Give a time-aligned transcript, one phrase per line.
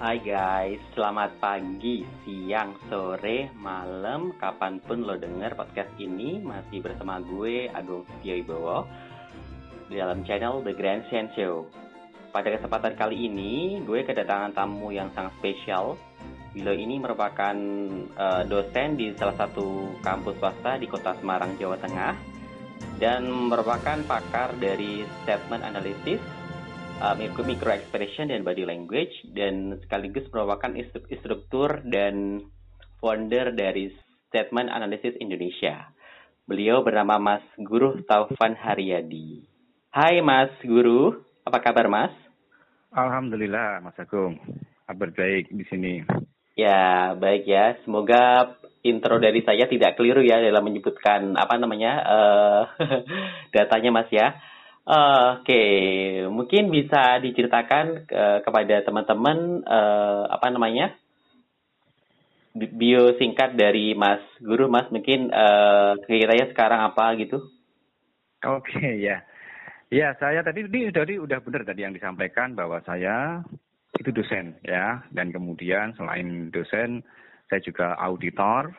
[0.00, 7.20] Hai guys, selamat pagi, siang, sore, malam, kapan pun lo denger podcast ini masih bersama
[7.20, 8.88] gue Agung Ibowo
[9.92, 11.68] di dalam channel The Grand Science Show.
[12.32, 16.00] Pada kesempatan kali ini, gue kedatangan tamu yang sangat spesial.
[16.56, 17.56] Beliau ini merupakan
[18.16, 22.16] uh, dosen di salah satu kampus swasta di kota Semarang, Jawa Tengah
[22.96, 25.60] dan merupakan pakar dari statement
[27.00, 30.68] analysis uh, micro expression dan body language dan sekaligus merupakan
[31.08, 32.44] instruktur dan
[33.00, 33.88] founder dari
[34.28, 35.88] Statement Analysis Indonesia.
[36.44, 39.48] Beliau bernama Mas Guru Taufan Haryadi.
[39.88, 42.12] Hai Mas Guru, apa kabar Mas?
[42.92, 44.36] Alhamdulillah Mas Agung,
[44.84, 46.04] kabar baik di sini.
[46.52, 47.80] Ya, baik ya.
[47.80, 52.62] Semoga intro dari saya tidak keliru ya dalam menyebutkan apa namanya uh,
[53.56, 54.36] datanya Mas ya.
[54.80, 55.70] Oke, okay.
[56.26, 60.96] mungkin bisa diceritakan uh, kepada teman-teman uh, apa namanya
[62.56, 67.44] bio singkat dari Mas Guru, Mas mungkin uh, kegiatannya sekarang apa gitu?
[68.40, 69.20] Oke okay, ya,
[69.92, 73.44] ya saya tadi ini tadi udah benar tadi yang disampaikan bahwa saya
[74.00, 77.04] itu dosen ya, dan kemudian selain dosen
[77.52, 78.72] saya juga auditor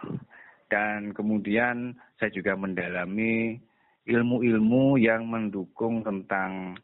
[0.72, 3.60] dan kemudian saya juga mendalami
[4.08, 6.78] ilmu-ilmu yang mendukung tentang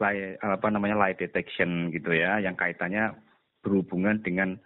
[0.00, 3.12] lie, apa namanya lie detection gitu ya, yang kaitannya
[3.60, 4.56] berhubungan dengan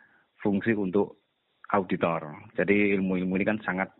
[0.42, 1.22] fungsi untuk
[1.70, 2.34] auditor.
[2.58, 3.90] Jadi ilmu-ilmu ini kan sangat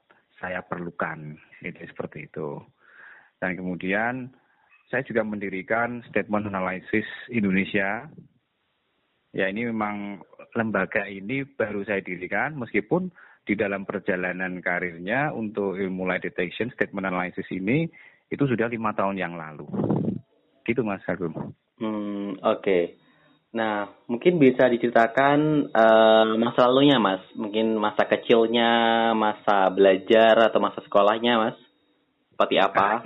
[0.40, 2.58] saya perlukan, itu seperti itu.
[3.40, 4.32] Dan kemudian
[4.90, 8.10] saya juga mendirikan Statement Analysis Indonesia.
[9.30, 10.18] Ya ini memang
[10.58, 17.08] lembaga ini baru saya dirikan meskipun di dalam perjalanan karirnya untuk ilmu lie detection statement
[17.08, 17.88] analysis ini
[18.30, 19.66] itu sudah lima tahun yang lalu.
[20.62, 21.56] Gitu Mas Agung.
[21.80, 22.60] Hmm, oke.
[22.62, 22.82] Okay.
[23.50, 27.18] Nah, mungkin bisa diceritakan uh, masa lalunya, Mas.
[27.34, 31.58] Mungkin masa kecilnya, masa belajar atau masa sekolahnya, Mas.
[32.30, 33.02] Seperti apa?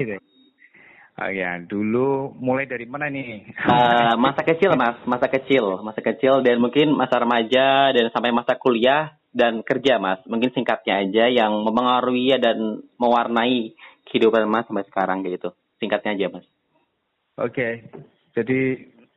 [1.14, 3.56] Oh ya, dulu mulai dari mana nih?
[3.56, 5.00] Uh, masa kecil, Mas.
[5.08, 10.22] Masa kecil, masa kecil dan mungkin masa remaja dan sampai masa kuliah dan kerja, Mas.
[10.30, 13.74] Mungkin singkatnya aja yang mempengaruhi dan mewarnai
[14.06, 15.50] kehidupan Mas sampai sekarang gitu.
[15.82, 16.46] Singkatnya aja, Mas.
[17.36, 17.50] Oke.
[17.50, 17.72] Okay.
[18.38, 18.58] Jadi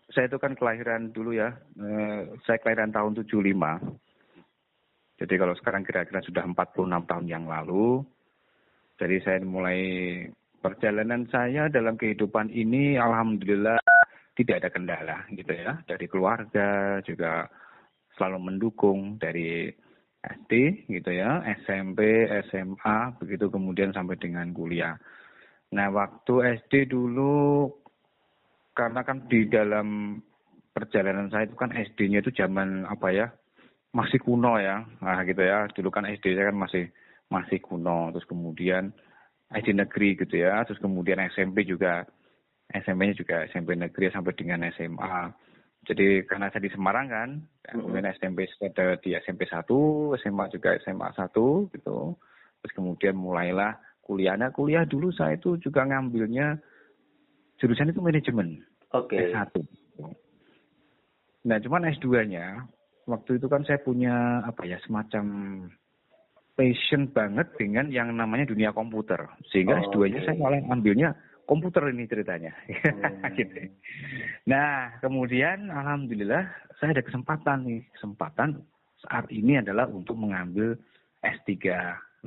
[0.09, 1.53] saya itu kan kelahiran dulu ya.
[1.77, 2.19] Eh,
[2.49, 3.77] saya kelahiran tahun 75.
[5.17, 8.01] Jadi kalau sekarang kira-kira sudah 46 tahun yang lalu.
[8.97, 9.81] Jadi saya mulai
[10.61, 13.77] perjalanan saya dalam kehidupan ini alhamdulillah
[14.33, 15.81] tidak ada kendala gitu ya.
[15.85, 17.45] Dari keluarga juga
[18.17, 19.69] selalu mendukung dari
[20.27, 24.99] SD gitu ya, SMP, SMA, begitu kemudian sampai dengan kuliah.
[25.71, 27.67] Nah, waktu SD dulu
[28.71, 30.19] karena kan di dalam
[30.71, 33.27] perjalanan saya itu kan SD-nya itu zaman apa ya?
[33.97, 34.85] masih kuno ya.
[35.01, 35.65] Nah, gitu ya.
[35.73, 36.85] Dulu kan SD saya kan masih
[37.33, 38.13] masih kuno.
[38.13, 38.93] Terus kemudian
[39.49, 40.61] SD negeri gitu ya.
[40.69, 42.05] Terus kemudian SMP juga
[42.69, 45.33] SMP-nya juga SMP negeri sampai dengan SMA.
[45.87, 47.29] Jadi karena saya di Semarang kan,
[47.63, 49.63] kemudian SMP ada di SMP 1,
[50.19, 51.31] SMA juga SMA 1
[51.71, 52.19] gitu.
[52.59, 54.51] Terus kemudian mulailah kuliahnya.
[54.51, 56.59] Kuliah dulu saya itu juga ngambilnya
[57.55, 58.59] jurusan itu manajemen.
[58.91, 59.15] Oke.
[59.15, 59.31] Okay.
[59.31, 59.55] S1.
[61.47, 62.67] Nah, cuman S2-nya
[63.07, 65.25] waktu itu kan saya punya apa ya semacam
[66.59, 69.23] passion banget dengan yang namanya dunia komputer.
[69.47, 70.27] Sehingga oh, S2-nya okay.
[70.27, 71.15] saya malah ambilnya
[71.47, 72.51] komputer ini ceritanya.
[72.97, 73.33] Hmm.
[73.39, 73.71] gitu.
[74.51, 76.43] Nah, kemudian alhamdulillah
[76.77, 77.81] saya ada kesempatan nih.
[77.95, 78.61] Kesempatan
[79.07, 80.75] saat ini adalah untuk mengambil
[81.23, 81.55] S3.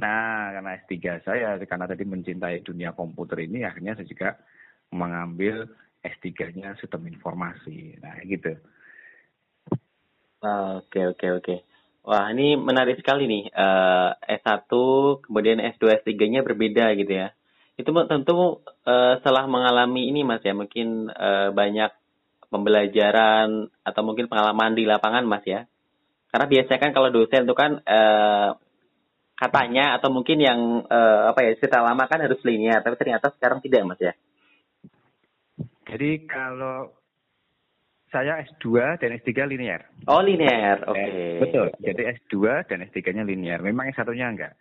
[0.01, 4.41] Nah, karena S3 saya karena tadi mencintai dunia komputer ini akhirnya saya juga
[4.91, 5.69] mengambil
[6.01, 8.01] S3-nya sistem informasi.
[8.01, 8.57] Nah, gitu.
[10.41, 11.57] Oke, oke, oke.
[12.09, 13.45] Wah, ini menarik sekali nih.
[13.53, 14.71] Uh, S1
[15.29, 17.29] kemudian S2 S3-nya berbeda gitu ya
[17.81, 21.91] itu tentu uh, setelah mengalami ini mas ya mungkin uh, banyak
[22.51, 25.65] pembelajaran atau mungkin pengalaman di lapangan mas ya
[26.31, 28.55] karena biasanya kan kalau dosen itu kan uh,
[29.35, 33.65] katanya atau mungkin yang uh, apa ya cerita lama kan harus linear tapi ternyata sekarang
[33.65, 34.13] tidak mas ya
[35.91, 37.01] jadi kalau
[38.11, 39.87] saya S2 dan S3 linear.
[40.11, 40.83] Oh, linear.
[40.83, 40.99] Oke.
[40.99, 41.39] Okay.
[41.39, 41.67] Betul.
[41.79, 43.63] Jadi S2 dan S3-nya linear.
[43.63, 44.53] Memang S1-nya enggak.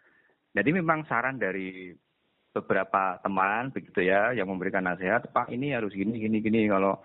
[0.54, 1.94] Jadi memang saran dari
[2.50, 6.98] beberapa teman begitu ya yang memberikan nasihat, Pak ini harus gini gini gini kalau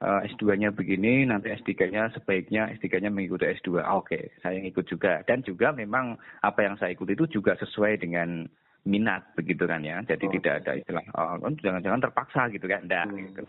[0.00, 3.80] uh, eh, S2-nya begini, nanti S3-nya sebaiknya S3-nya mengikuti S2.
[3.80, 5.20] Ah, oke, okay, saya ikut juga.
[5.24, 8.48] Dan juga memang apa yang saya ikuti itu juga sesuai dengan
[8.88, 10.00] minat begitu kan ya.
[10.04, 10.32] Jadi oh.
[10.40, 12.80] tidak ada istilah oh, kan jangan-jangan terpaksa gitu kan.
[12.88, 13.18] Enggak hmm.
[13.28, 13.42] gitu.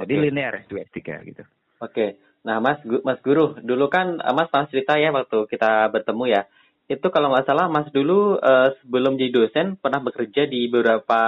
[0.00, 0.24] Jadi okay.
[0.24, 0.98] linear S2 S3
[1.28, 1.42] gitu.
[1.44, 1.92] Oke.
[1.92, 2.10] Okay.
[2.40, 6.42] Nah, Mas Mas Guru, dulu kan eh, Mas pernah cerita ya waktu kita bertemu ya.
[6.90, 11.20] Itu kalau nggak salah Mas dulu uh, sebelum jadi dosen pernah bekerja di beberapa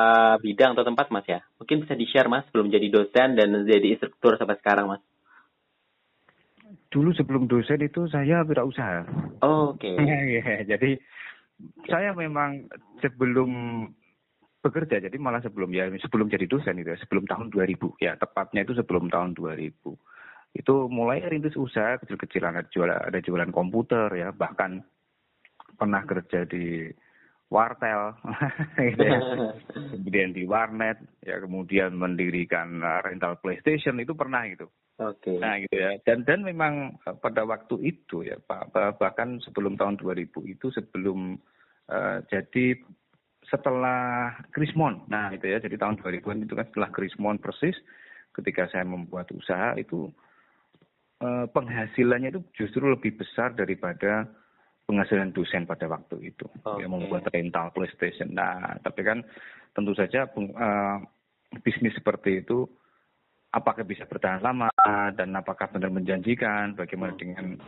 [0.42, 1.38] bidang atau tempat Mas ya.
[1.62, 5.02] Mungkin bisa di-share Mas sebelum jadi dosen dan jadi instruktur sampai sekarang Mas.
[6.90, 9.06] Dulu sebelum dosen itu saya usaha.
[9.46, 9.94] Oh, Oke.
[9.94, 10.02] Okay.
[10.42, 10.98] Iya, jadi
[11.86, 12.66] saya memang
[12.98, 13.50] sebelum
[14.62, 18.62] bekerja jadi malah sebelum ya sebelum jadi dosen itu ya, sebelum tahun 2000 ya tepatnya
[18.62, 19.74] itu sebelum tahun 2000
[20.54, 24.86] itu mulai rintis usaha kecil-kecilan ada jualan ada jualan komputer ya bahkan
[25.76, 26.90] pernah kerja di
[27.52, 28.16] wartel
[28.92, 29.18] gitu ya.
[29.92, 34.68] kemudian di warnet ya kemudian mendirikan uh, rental PlayStation itu pernah gitu
[35.00, 35.34] Oke.
[35.34, 35.38] Okay.
[35.40, 39.96] Nah gitu ya dan dan memang uh, pada waktu itu ya Pak bahkan sebelum tahun
[39.96, 41.40] 2000 itu sebelum
[41.88, 42.76] uh, jadi
[43.48, 45.08] setelah Krismon.
[45.08, 47.74] Nah itu ya jadi tahun 2000 itu kan setelah Krismon persis
[48.36, 50.12] ketika saya membuat usaha itu
[51.22, 54.26] Eh, penghasilannya itu justru lebih besar daripada
[54.86, 56.84] penghasilan dosen pada waktu itu okay.
[56.84, 58.34] yang membuat rental PlayStation.
[58.34, 59.22] Nah, tapi kan
[59.72, 60.98] tentu saja uh,
[61.62, 62.66] bisnis seperti itu
[63.52, 64.72] apakah bisa bertahan lama
[65.12, 67.60] dan apakah benar menjanjikan bagaimana dengan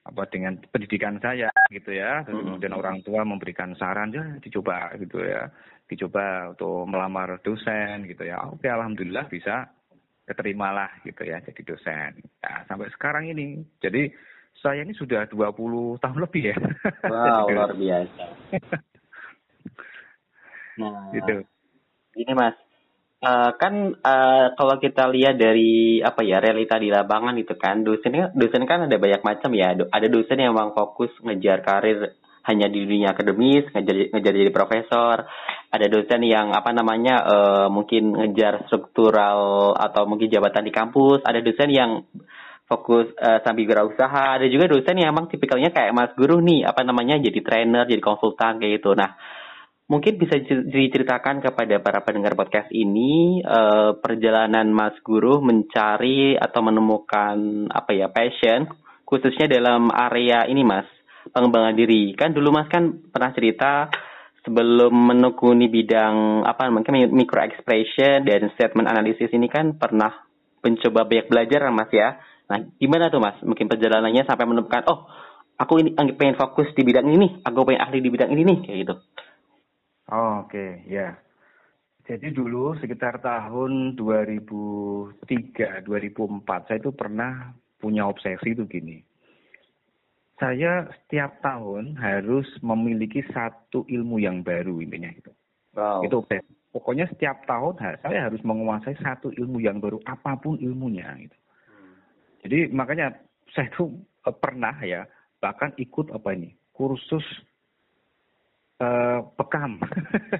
[0.00, 2.44] apa dengan pendidikan saya gitu ya dan hmm.
[2.50, 5.46] kemudian orang tua memberikan saran ya dicoba gitu ya
[5.86, 9.70] dicoba untuk melamar dosen gitu ya oke alhamdulillah bisa
[10.30, 12.22] keterimalah gitu ya jadi dosen.
[12.46, 13.66] Nah, sampai sekarang ini.
[13.82, 14.06] Jadi
[14.60, 16.56] saya ini sudah 20 tahun lebih ya.
[17.08, 18.24] Wow, luar biasa.
[20.80, 21.36] Nah, gitu.
[22.20, 22.56] Ini Mas,
[23.24, 28.32] uh, kan uh, kalau kita lihat dari apa ya realita di lapangan itu kan dosen
[28.36, 29.76] dosen kan ada banyak macam ya.
[29.76, 35.28] Ada dosen yang memang fokus ngejar karir hanya di dunia akademis, ngejar ngejar jadi profesor
[35.70, 41.38] ada dosen yang apa namanya uh, mungkin ngejar struktural atau mungkin jabatan di kampus ada
[41.38, 42.02] dosen yang
[42.70, 44.38] fokus uh, sambil berusaha.
[44.38, 47.98] Ada juga dosen yang emang tipikalnya kayak mas guru nih apa namanya jadi trainer jadi
[47.98, 48.94] konsultan kayak gitu.
[48.94, 49.18] Nah
[49.90, 50.38] mungkin bisa
[50.70, 58.06] diceritakan kepada para pendengar podcast ini uh, perjalanan mas guru mencari atau menemukan apa ya
[58.06, 58.70] passion
[59.02, 60.86] khususnya dalam area ini mas
[61.34, 62.14] pengembangan diri.
[62.14, 63.90] Kan dulu mas kan pernah cerita
[64.46, 70.22] sebelum menekuni bidang apa namanya micro expression dan statement analysis ini kan pernah
[70.62, 72.16] mencoba banyak belajar mas ya.
[72.50, 73.38] Nah gimana tuh mas?
[73.46, 75.06] Mungkin perjalanannya sampai menemukan oh
[75.54, 78.78] aku ini pengen fokus di bidang ini, aku pengen ahli di bidang ini nih kayak
[78.82, 78.94] gitu.
[80.10, 80.70] Oh, Oke okay.
[80.90, 81.14] ya.
[82.10, 88.98] Jadi dulu sekitar tahun 2003, 2004 saya itu pernah punya obsesi itu gini
[90.40, 95.30] saya setiap tahun harus memiliki satu ilmu yang baru intinya itu.
[95.76, 96.00] Wow.
[96.08, 96.24] Itu
[96.72, 101.36] pokoknya setiap tahun saya harus menguasai satu ilmu yang baru apa pun ilmunya gitu.
[102.44, 103.12] Jadi makanya
[103.52, 103.92] saya tuh
[104.26, 105.04] eh, pernah ya
[105.40, 107.24] bahkan ikut apa ini kursus
[108.80, 109.76] uh, pekam.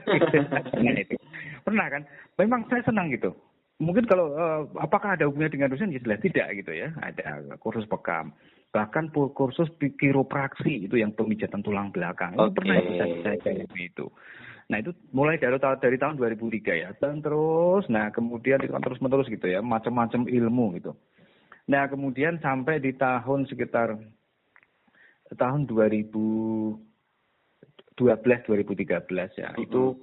[0.85, 1.17] nah, itu.
[1.61, 2.02] Pernah kan?
[2.41, 3.37] Memang saya senang gitu.
[3.81, 5.93] Mungkin kalau uh, apakah ada hubungannya dengan dosen?
[5.93, 6.93] Ya jelas tidak gitu ya.
[7.00, 8.32] Ada kursus pekam
[8.70, 9.67] bahkan kursus
[9.99, 12.46] kiropraksi itu yang pemijatan tulang belakang okay.
[12.46, 14.06] itu pernah saya saya itu
[14.70, 19.03] nah itu mulai dari dari tahun 2003 ya dan terus nah kemudian itu kan terus
[19.03, 20.94] menerus gitu ya macam-macam ilmu gitu
[21.70, 23.94] nah kemudian sampai di tahun sekitar
[25.38, 26.82] tahun 2012
[27.94, 29.94] 2013 ya itu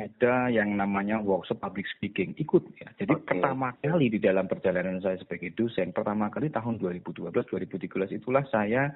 [0.00, 2.88] ada yang namanya workshop public speaking ikut ya.
[2.96, 3.36] Jadi okay.
[3.36, 8.94] pertama kali di dalam perjalanan saya sebagai dosen pertama kali tahun 2012 2013 itulah saya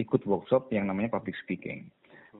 [0.00, 1.92] ikut workshop yang namanya public speaking.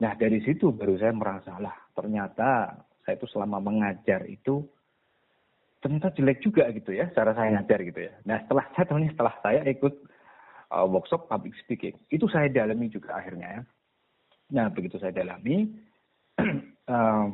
[0.03, 4.65] Nah dari situ baru saya merasa lah ternyata saya itu selama mengajar itu
[5.81, 8.13] ternyata jelek juga gitu ya cara saya ngajar gitu ya.
[8.29, 9.95] Nah setelah saya tahunya setelah saya ikut
[10.73, 13.63] uh, workshop public speaking itu saya dalami juga akhirnya ya.
[14.53, 15.73] Nah begitu saya dalami
[16.93, 17.27] uh,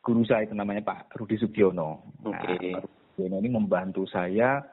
[0.00, 2.16] guru saya itu namanya Pak Rudi Sugiono.
[2.24, 2.76] Okay.
[2.76, 4.64] Nah, Pak Rudi Sugiono ini membantu saya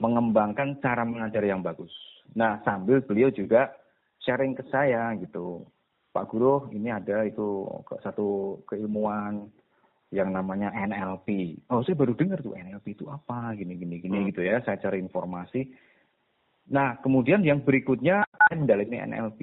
[0.00, 1.92] mengembangkan cara mengajar yang bagus.
[2.32, 3.68] Nah, sambil beliau juga
[4.24, 5.68] sharing ke saya gitu.
[6.10, 7.68] Pak Guru, ini ada itu
[8.02, 9.46] satu keilmuan
[10.10, 11.58] yang namanya NLP.
[11.70, 14.28] Oh, saya baru dengar tuh NLP itu apa, gini gini gini hmm.
[14.34, 14.58] gitu ya.
[14.66, 15.70] Saya cari informasi.
[16.70, 19.40] Nah, kemudian yang berikutnya saya mendalami NLP,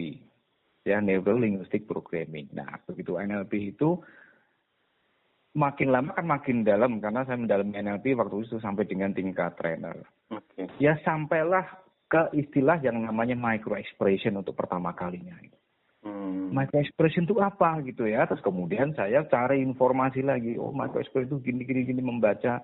[0.87, 2.51] ya Neuro Linguistic Programming.
[2.55, 3.99] Nah, begitu NLP itu
[5.57, 9.97] makin lama kan makin dalam karena saya mendalami NLP waktu itu sampai dengan tingkat trainer.
[10.29, 10.69] Okay.
[10.77, 11.65] Ya sampailah
[12.07, 15.35] ke istilah yang namanya micro expression untuk pertama kalinya.
[16.07, 16.55] Hmm.
[16.55, 18.23] Micro expression itu apa gitu ya?
[18.23, 20.55] Terus kemudian saya cari informasi lagi.
[20.55, 22.63] Oh micro expression itu gini gini gini membaca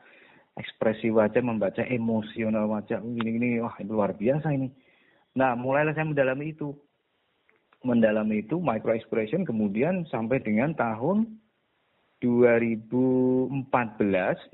[0.56, 4.70] ekspresi wajah, membaca emosional wajah, ini ini wah ini luar biasa ini.
[5.34, 6.78] Nah, mulailah saya mendalami itu.
[7.84, 11.28] Mendalami itu micro expression kemudian sampai dengan tahun
[12.24, 13.76] 2014.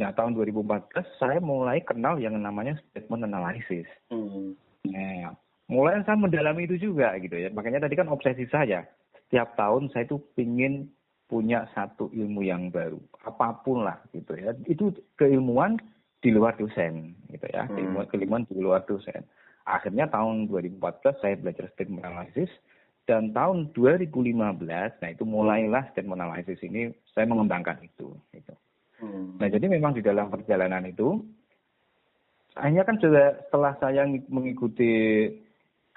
[0.01, 3.85] Nah, tahun 2014 saya mulai kenal yang namanya statement analysis.
[4.09, 4.57] Hmm.
[4.89, 5.37] Nah,
[5.69, 7.53] mulai saya mendalami itu juga gitu ya.
[7.53, 8.83] Makanya tadi kan obsesi saya.
[9.13, 10.89] Setiap tahun saya itu ingin
[11.29, 14.57] punya satu ilmu yang baru, apa pun lah gitu ya.
[14.65, 15.77] Itu keilmuan
[16.19, 17.73] di luar dosen gitu ya, hmm.
[17.77, 19.23] keilmuan, keilmuan di luar dosen.
[19.69, 22.49] Akhirnya tahun 2014 saya belajar statement analysis
[23.05, 24.25] dan tahun 2015,
[24.65, 28.09] nah itu mulailah statement analysis ini saya mengembangkan itu.
[28.33, 28.53] Gitu.
[28.97, 29.37] Hmm.
[29.37, 31.21] Nah jadi memang di dalam perjalanan itu,
[32.57, 35.29] hanya kan juga setelah saya mengikuti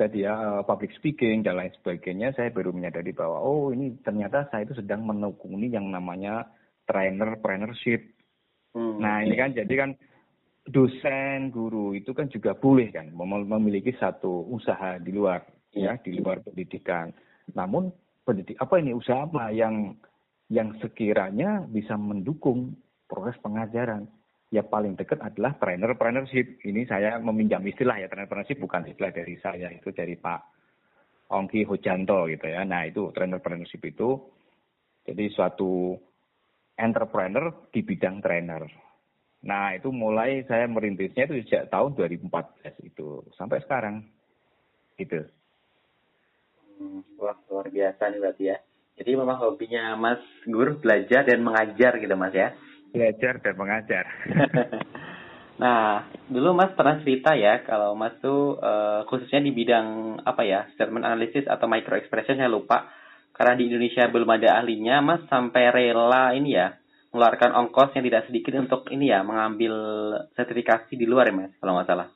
[0.02, 4.50] tadi ya eh, public speaking dan lain sebagainya, saya baru menyadari bahwa oh ini ternyata
[4.50, 6.50] saya itu sedang menekuni yang namanya
[6.90, 8.02] trainer trainership.
[8.75, 8.99] Hmm.
[8.99, 9.90] Nah ini kan jadi kan
[10.66, 16.42] dosen, guru itu kan juga boleh kan memiliki satu usaha di luar ya, di luar
[16.42, 17.14] pendidikan.
[17.54, 17.94] Namun
[18.26, 19.94] pendidik apa ini usaha apa yang
[20.50, 22.75] yang sekiranya bisa mendukung
[23.06, 24.11] proses pengajaran?
[24.52, 26.61] Ya paling dekat adalah trainer trainership.
[26.61, 30.40] Ini saya meminjam istilah ya trainer trainership bukan istilah dari saya itu dari Pak
[31.32, 32.61] Ongki Hojanto gitu ya.
[32.68, 34.21] Nah itu trainer trainership itu
[35.09, 35.97] jadi suatu
[36.76, 38.92] entrepreneur di bidang trainer
[39.42, 44.06] Nah, itu mulai saya merintisnya itu sejak tahun 2014 itu sampai sekarang.
[44.94, 45.18] Gitu.
[47.18, 48.56] Wah, luar biasa nih berarti ya.
[49.02, 52.54] Jadi memang hobinya Mas Gur belajar dan mengajar gitu Mas ya?
[52.92, 54.04] Belajar dan mengajar.
[55.62, 60.68] nah, dulu Mas pernah cerita ya kalau Mas tuh uh, khususnya di bidang apa ya,
[60.76, 62.92] statement analysis atau micro expression saya lupa.
[63.32, 66.76] Karena di Indonesia belum ada ahlinya, Mas sampai rela ini ya,
[67.12, 69.75] mengeluarkan ongkos yang tidak sedikit untuk ini ya mengambil
[70.32, 72.08] sertifikasi di luar ya mas kalau nggak salah.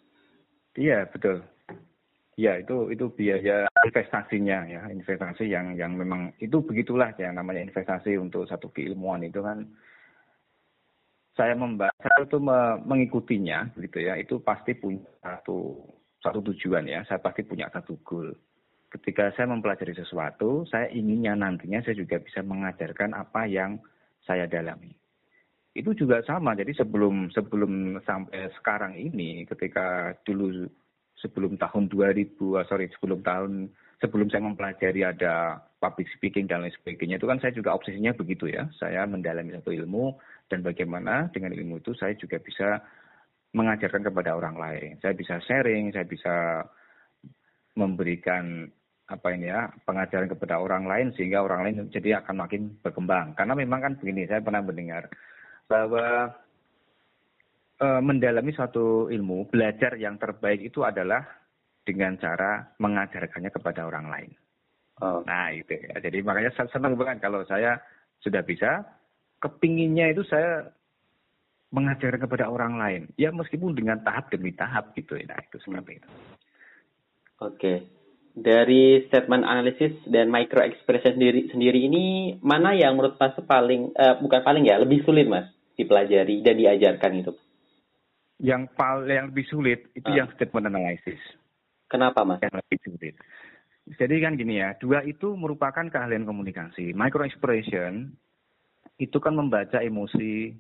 [0.73, 1.45] Iya betul.
[2.37, 8.17] Ya itu itu biaya investasinya ya investasi yang yang memang itu begitulah ya namanya investasi
[8.17, 9.69] untuk satu keilmuan itu kan
[11.37, 12.39] saya membaca itu
[12.89, 15.77] mengikutinya gitu ya itu pasti punya satu
[16.25, 18.33] satu tujuan ya saya pasti punya satu goal
[18.89, 23.77] ketika saya mempelajari sesuatu saya inginnya nantinya saya juga bisa mengajarkan apa yang
[24.27, 24.91] saya dalami.
[25.73, 26.59] Itu juga sama.
[26.59, 30.67] Jadi sebelum sebelum sampai sekarang ini, ketika dulu
[31.23, 33.71] sebelum tahun 2000, ah, sorry sebelum tahun
[34.03, 38.51] sebelum saya mempelajari ada public speaking dan lain sebagainya, itu kan saya juga obsesinya begitu
[38.51, 38.69] ya.
[38.77, 40.17] Saya mendalami satu ilmu
[40.47, 42.79] dan bagaimana dengan ilmu itu saya juga bisa
[43.57, 45.01] mengajarkan kepada orang lain.
[45.01, 46.67] Saya bisa sharing, saya bisa
[47.77, 48.69] memberikan
[49.07, 53.55] apa ini ya pengajaran kepada orang lain sehingga orang lain jadi akan makin berkembang karena
[53.55, 55.07] memang kan begini saya pernah mendengar
[55.71, 56.35] bahwa
[57.79, 61.23] e, mendalami suatu ilmu belajar yang terbaik itu adalah
[61.87, 64.31] dengan cara mengajarkannya kepada orang lain
[64.99, 65.23] oh.
[65.23, 67.79] nah itu ya jadi makanya saya senang banget kalau saya
[68.27, 68.83] sudah bisa
[69.43, 70.73] kepinginnya itu saya
[71.75, 76.01] mengajarkan kepada orang lain ya meskipun dengan tahap demi tahap gitu ya nah itu seperti
[76.01, 76.09] itu
[77.43, 77.75] oke
[78.37, 84.21] dari statement analisis dan micro expression sendiri sendiri ini mana yang menurut Mas paling uh,
[84.21, 87.33] bukan paling ya lebih sulit Mas dipelajari dan diajarkan itu?
[88.37, 90.17] Yang paling yang lebih sulit itu uh.
[90.17, 91.17] yang statement analysis.
[91.89, 92.45] Kenapa Mas?
[92.45, 93.15] Yang lebih sulit.
[93.87, 96.91] Jadi kan gini ya, dua itu merupakan keahlian komunikasi.
[96.91, 98.19] Micro expression
[98.97, 100.53] itu kan membaca emosi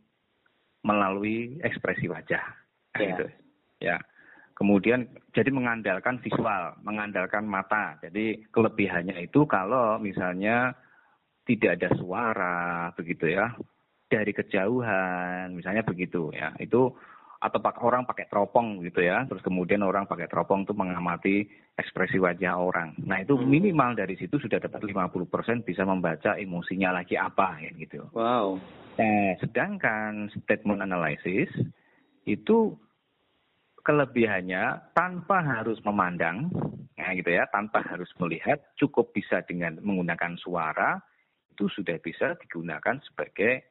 [0.85, 2.45] melalui ekspresi wajah.
[2.97, 3.09] Yeah.
[3.13, 3.27] Gitu.
[3.81, 3.97] Ya
[4.57, 5.05] Kemudian
[5.37, 8.01] jadi mengandalkan visual, mengandalkan mata.
[8.01, 10.73] Jadi kelebihannya itu kalau misalnya
[11.45, 13.53] tidak ada suara begitu ya
[14.09, 16.91] dari kejauhan misalnya begitu ya itu
[17.37, 19.29] atau orang pakai teropong gitu ya.
[19.29, 21.45] Terus kemudian orang pakai teropong itu mengamati
[21.77, 22.97] ekspresi wajah orang.
[23.05, 23.47] Nah itu hmm.
[23.47, 28.09] minimal dari situ sudah dapat 50% bisa membaca emosinya lagi apa ya gitu.
[28.17, 28.57] Wow.
[28.97, 31.53] Nah sedangkan statement analysis
[32.27, 32.75] itu
[33.87, 36.51] kelebihannya tanpa harus memandang,
[36.99, 40.99] ya gitu ya, tanpa harus melihat, cukup bisa dengan menggunakan suara
[41.55, 43.71] itu sudah bisa digunakan sebagai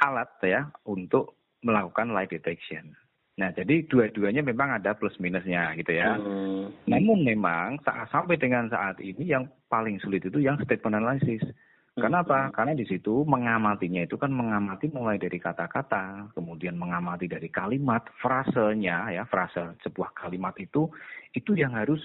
[0.00, 2.96] alat ya untuk melakukan light detection.
[3.36, 6.16] Nah, jadi dua-duanya memang ada plus minusnya gitu ya.
[6.16, 6.72] Hmm.
[6.88, 11.44] Namun memang saat sampai dengan saat ini yang paling sulit itu yang statement analysis.
[11.96, 12.52] Karena apa?
[12.52, 19.16] Karena di situ mengamatinya itu kan mengamati mulai dari kata-kata, kemudian mengamati dari kalimat, frasenya
[19.16, 20.92] ya, frase sebuah kalimat itu
[21.32, 22.00] itu yang harus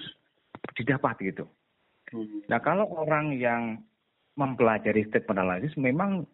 [0.76, 1.44] didapat gitu.
[2.12, 2.44] Hmm.
[2.48, 3.84] Nah, kalau orang yang
[4.36, 6.24] mempelajari statement analysis memang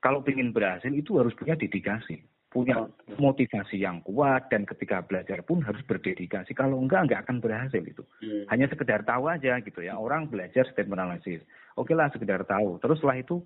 [0.00, 2.20] kalau ingin berhasil itu harus punya dedikasi.
[2.50, 6.50] Punya motivasi yang kuat dan ketika belajar pun harus berdedikasi.
[6.50, 8.02] Kalau enggak enggak akan berhasil itu.
[8.18, 8.42] Hmm.
[8.50, 9.94] Hanya sekedar tahu aja gitu ya.
[9.94, 11.46] Orang belajar statement analysis.
[11.78, 12.82] Oke lah sekedar tahu.
[12.82, 13.38] Terus setelah itu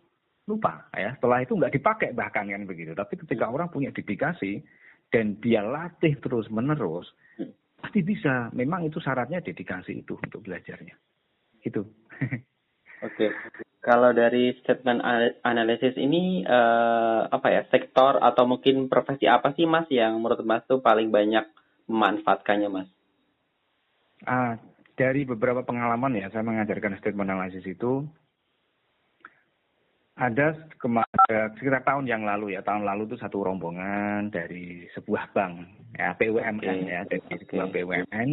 [0.49, 1.13] lupa ya.
[1.21, 2.97] Setelah itu enggak dipakai bahkan kan begitu.
[2.97, 3.55] Tapi ketika hmm.
[3.61, 4.65] orang punya dedikasi
[5.13, 7.53] dan dia latih terus menerus, hmm.
[7.85, 8.49] pasti bisa.
[8.57, 10.97] Memang itu syaratnya dedikasi itu untuk belajarnya.
[11.61, 11.85] Itu.
[13.05, 13.29] Oke.
[13.85, 15.05] Kalau dari statement
[15.45, 20.65] analisis ini uh, apa ya sektor atau mungkin profesi apa sih mas yang menurut mas
[20.65, 21.45] tuh paling banyak
[21.85, 22.89] memanfaatkannya mas?
[24.25, 24.57] Ah,
[24.97, 28.09] dari beberapa pengalaman ya saya mengajarkan statement analisis itu
[30.17, 30.55] ada
[31.59, 35.55] sekitar tahun yang lalu ya tahun lalu itu satu rombongan dari sebuah bank
[35.99, 36.87] ya BUMN okay.
[36.87, 37.43] ya dari okay.
[37.45, 38.29] sebuah BUMN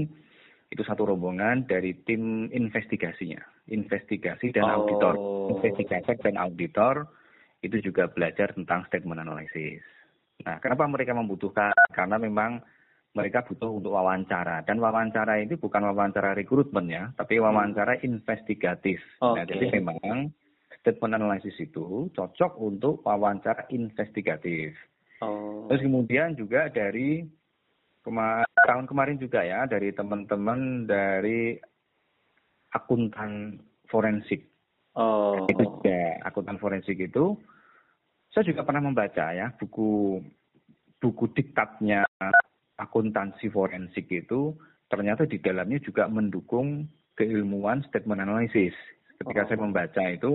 [0.72, 4.84] itu satu rombongan dari tim investigasinya, investigasi dan oh.
[4.84, 5.14] auditor,
[5.56, 7.08] investigator dan auditor
[7.64, 9.80] itu juga belajar tentang statement analysis.
[10.44, 11.72] Nah, kenapa mereka membutuhkan?
[11.94, 12.60] Karena memang
[13.12, 17.44] mereka butuh untuk wawancara dan wawancara ini bukan wawancara rekrutmen ya, tapi hmm.
[17.44, 19.00] wawancara investigatif.
[19.20, 19.36] Okay.
[19.36, 20.32] Nah, jadi memang
[20.82, 24.74] statement analysis itu cocok untuk wawancara investigatif.
[25.22, 25.70] Oh.
[25.70, 27.28] Terus kemudian juga dari
[28.02, 31.54] Kema tahun kemarin juga ya dari teman-teman dari
[32.72, 34.48] akuntan forensik.
[34.96, 35.48] Oh.
[35.48, 37.40] Itu juga akuntan forensik itu
[38.32, 40.20] saya juga pernah membaca ya buku
[41.04, 42.08] buku diktatnya
[42.80, 44.56] akuntansi forensik itu
[44.88, 48.76] ternyata di dalamnya juga mendukung keilmuan statement analysis.
[49.20, 49.48] Ketika oh.
[49.48, 50.32] saya membaca itu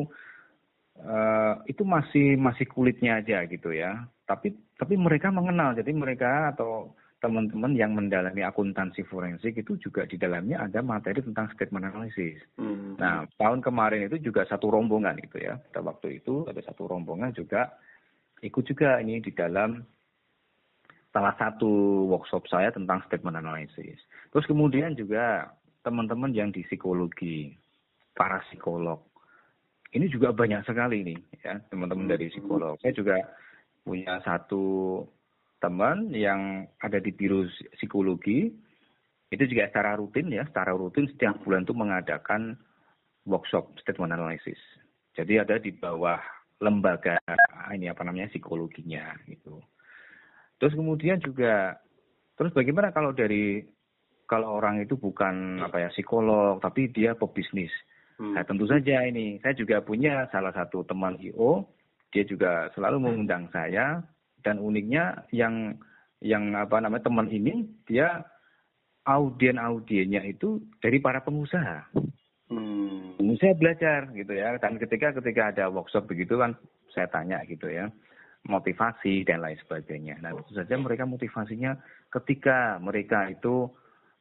[1.02, 4.04] uh, itu masih masih kulitnya aja gitu ya.
[4.28, 10.20] Tapi tapi mereka mengenal jadi mereka atau teman-teman yang mendalami akuntansi forensik itu juga di
[10.20, 12.36] dalamnya ada materi tentang statement analysis.
[12.60, 13.00] Hmm.
[13.00, 15.56] Nah, tahun kemarin itu juga satu rombongan itu ya.
[15.56, 17.72] Pada waktu itu ada satu rombongan juga
[18.44, 19.80] ikut juga ini di dalam
[21.16, 23.96] salah satu workshop saya tentang statement analysis.
[24.28, 25.48] Terus kemudian juga
[25.80, 27.56] teman-teman yang di psikologi,
[28.12, 29.00] para psikolog.
[29.96, 32.76] Ini juga banyak sekali nih ya, teman-teman dari psikolog.
[32.84, 33.16] Saya juga
[33.80, 35.00] punya satu
[35.58, 37.48] teman yang ada di biro
[37.80, 38.52] psikologi
[39.32, 42.54] itu juga secara rutin ya, secara rutin setiap bulan itu mengadakan
[43.26, 44.58] workshop statement analysis.
[45.18, 46.20] Jadi ada di bawah
[46.62, 47.18] lembaga
[47.74, 49.60] ini apa namanya psikologinya gitu.
[50.56, 51.76] Terus kemudian juga
[52.36, 53.64] terus bagaimana kalau dari
[54.28, 57.72] kalau orang itu bukan apa ya psikolog tapi dia pebisnis.
[58.16, 58.32] Hmm.
[58.32, 61.68] Nah, tentu saja ini saya juga punya salah satu teman IO,
[62.08, 64.00] dia juga selalu mengundang saya
[64.46, 65.74] dan uniknya yang
[66.22, 68.22] yang apa namanya teman ini dia
[69.02, 71.90] audien audiennya itu dari para pengusaha.
[72.46, 73.18] Hmm.
[73.42, 76.54] Saya belajar gitu ya dan ketika ketika ada workshop begitu kan
[76.94, 77.90] saya tanya gitu ya
[78.46, 80.22] motivasi dan lain sebagainya.
[80.22, 81.74] Nah tentu saja mereka motivasinya
[82.14, 83.66] ketika mereka itu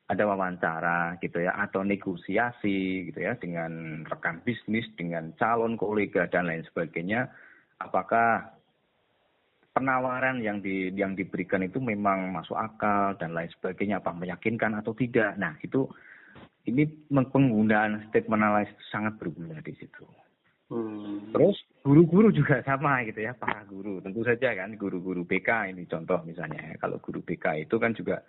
[0.06, 6.46] ada wawancara gitu ya atau negosiasi gitu ya dengan rekan bisnis dengan calon kolega dan
[6.46, 7.26] lain sebagainya
[7.82, 8.55] apakah
[9.76, 14.96] penawaran yang di yang diberikan itu memang masuk akal dan lain sebagainya apa meyakinkan atau
[14.96, 15.36] tidak.
[15.36, 15.84] Nah, itu
[16.72, 20.08] ini penggunaan statement analysis sangat berguna di situ.
[20.72, 21.30] Hmm.
[21.30, 24.02] Terus guru-guru juga sama gitu ya, para guru.
[24.02, 26.74] Tentu saja kan guru-guru BK ini contoh misalnya.
[26.80, 28.24] Kalau guru BK itu kan juga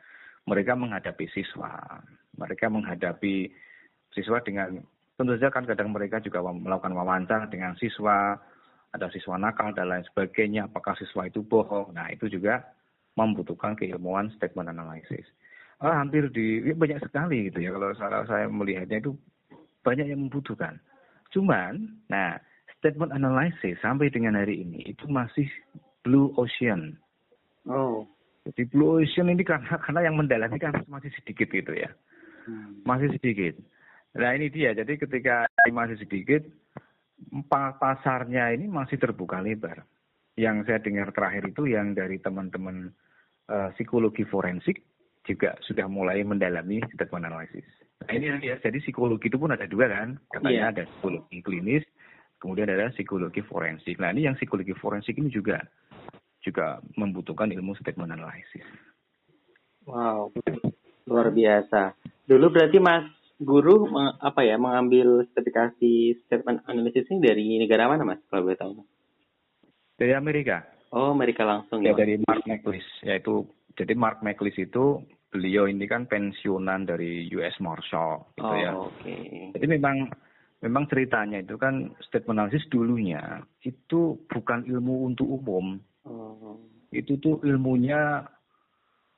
[0.44, 2.02] mereka menghadapi siswa.
[2.36, 3.48] Mereka menghadapi
[4.12, 4.82] siswa dengan
[5.16, 8.36] tentu saja kan kadang mereka juga melakukan wawancara dengan siswa,
[8.96, 11.92] ada siswa nakal dan lain sebagainya, apakah siswa itu bohong.
[11.92, 12.64] Nah, itu juga
[13.16, 15.24] membutuhkan keilmuan statement analysis.
[15.76, 19.12] Ah, hampir di ya banyak sekali gitu ya kalau saya, saya melihatnya itu
[19.84, 20.80] banyak yang membutuhkan.
[21.36, 22.40] Cuman, nah
[22.80, 25.44] statement analysis sampai dengan hari ini itu masih
[26.00, 26.96] blue ocean.
[27.68, 28.08] Oh.
[28.48, 31.92] Jadi blue ocean ini karena karena yang mendalami kan masih sedikit gitu ya.
[32.48, 32.80] Hmm.
[32.88, 33.60] Masih sedikit.
[34.16, 34.72] Nah ini dia.
[34.72, 36.40] Jadi ketika masih sedikit,
[37.80, 39.84] pasarnya ini masih terbuka lebar.
[40.36, 42.92] Yang saya dengar terakhir itu yang dari teman-teman
[43.48, 44.84] uh, psikologi forensik
[45.24, 47.66] juga sudah mulai mendalami statement analysis.
[48.04, 50.72] Nah ini ya, jadi psikologi itu pun ada dua kan, katanya yeah.
[50.76, 51.84] ada psikologi klinis,
[52.38, 53.96] kemudian ada psikologi forensik.
[53.98, 55.58] Nah ini yang psikologi forensik ini juga
[56.44, 58.62] juga membutuhkan ilmu statement analysis.
[59.82, 60.30] Wow,
[61.10, 61.96] luar biasa.
[62.26, 68.20] Dulu berarti Mas guru apa ya mengambil sertifikasi statement analisis ini dari negara mana mas
[68.32, 68.72] kalau boleh tahu
[69.96, 70.64] dari Amerika.
[70.92, 73.44] Oh Amerika langsung ya, ya dari Mark McLeish yaitu
[73.76, 79.52] jadi Mark McLeish itu beliau ini kan pensiunan dari US Marshal gitu oh, ya okay.
[79.52, 80.08] jadi memang
[80.64, 85.76] memang ceritanya itu kan statement analisis dulunya itu bukan ilmu untuk umum.
[86.06, 86.62] Oh.
[86.94, 88.22] itu tuh ilmunya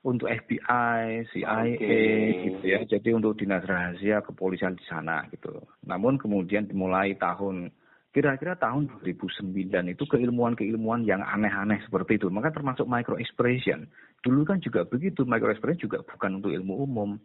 [0.06, 2.46] untuk FBI, CIA okay.
[2.46, 2.78] gitu ya.
[2.86, 5.58] Jadi untuk dinas rahasia kepolisian di sana gitu.
[5.82, 7.74] Namun kemudian dimulai tahun
[8.14, 12.30] kira-kira tahun 2009 itu keilmuan-keilmuan yang aneh-aneh seperti itu.
[12.30, 13.90] Maka termasuk micro expression.
[14.22, 17.18] Dulu kan juga begitu, micro expression juga bukan untuk ilmu umum.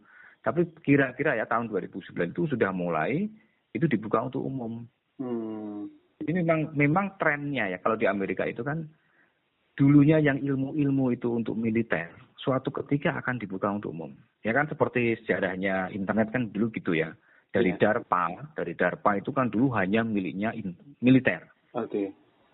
[0.43, 3.29] Tapi kira-kira ya tahun 2009 itu sudah mulai
[3.71, 4.83] itu dibuka untuk umum.
[5.21, 5.87] Hmm.
[6.25, 8.85] Ini memang memang trennya ya kalau di Amerika itu kan
[9.73, 14.11] dulunya yang ilmu-ilmu itu untuk militer suatu ketika akan dibuka untuk umum.
[14.43, 17.15] Ya kan seperti sejarahnya internet kan dulu gitu ya.
[17.53, 17.79] Dari ya.
[17.79, 20.51] DARPA, dari DARPA itu kan dulu hanya miliknya
[20.99, 21.47] militer.
[21.71, 21.87] Oke.
[21.87, 22.07] Okay.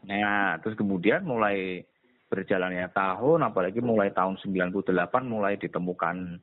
[0.05, 1.83] Nah, terus kemudian mulai
[2.29, 4.85] berjalannya tahun, apalagi mulai tahun 98
[5.25, 6.39] mulai ditemukan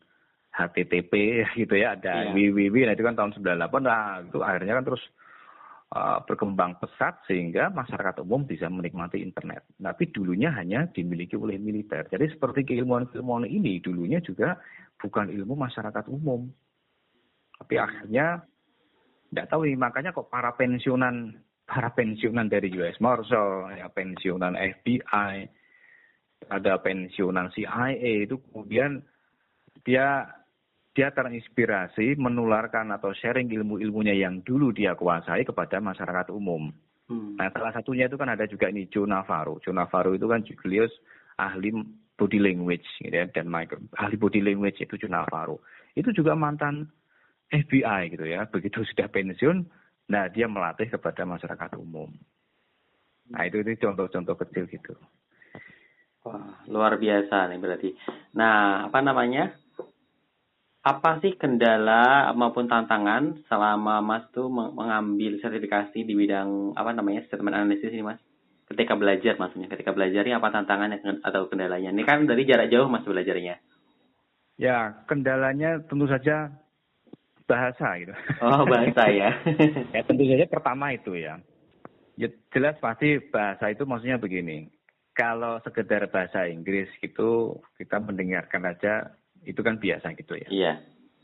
[0.51, 1.13] HTTP
[1.63, 2.33] gitu ya, ada ya.
[2.35, 5.03] www, nah itu kan tahun 98, nah itu akhirnya kan terus
[5.94, 9.68] uh, berkembang pesat sehingga masyarakat umum bisa menikmati internet.
[9.79, 12.09] Tapi dulunya hanya dimiliki oleh militer.
[12.11, 14.59] Jadi seperti keilmuan-keilmuan ini dulunya juga
[14.99, 16.51] bukan ilmu masyarakat umum.
[17.57, 18.42] Tapi akhirnya
[19.31, 21.35] tidak tahu nih, makanya kok para pensiunan
[21.66, 25.51] para pensiunan dari US Marshal, ya pensiunan FBI,
[26.46, 29.03] ada pensiunan CIA itu kemudian
[29.83, 30.31] dia
[30.97, 36.73] dia terinspirasi menularkan atau sharing ilmu-ilmunya yang dulu dia kuasai kepada masyarakat umum.
[37.13, 37.37] Hmm.
[37.37, 39.61] Nah, salah satunya itu kan ada juga ini Joe Navarro.
[39.61, 40.89] Joe Navarro itu kan beliau
[41.37, 41.71] ahli
[42.17, 45.61] body language gitu ya, dan Michael, ahli body language itu Joe Navarro.
[45.93, 46.89] Itu juga mantan
[47.53, 48.49] FBI gitu ya.
[48.49, 49.69] Begitu sudah pensiun,
[50.09, 52.09] nah dia melatih kepada masyarakat umum.
[53.37, 54.97] Nah, itu itu contoh-contoh kecil gitu.
[56.25, 57.91] Wah, luar biasa nih berarti.
[58.35, 59.66] Nah, apa namanya?
[60.87, 67.59] Apa sih kendala maupun tantangan selama Mas tuh mengambil sertifikasi di bidang apa namanya statement
[67.59, 68.22] analysis ini Mas?
[68.70, 71.90] Ketika belajar maksudnya, ketika belajarnya apa tantangannya atau kendalanya?
[71.90, 73.59] Ini kan dari jarak jauh Mas belajarnya.
[74.62, 76.55] Ya, kendalanya tentu saja
[77.51, 78.14] bahasa gitu.
[78.42, 79.35] Oh, bahasa ya.
[79.94, 81.42] ya tentu saja pertama itu ya.
[82.14, 84.70] Ya jelas pasti bahasa itu maksudnya begini.
[85.18, 90.49] Kalau sekedar bahasa Inggris gitu kita mendengarkan aja itu kan biasa gitu ya.
[90.51, 90.73] Iya.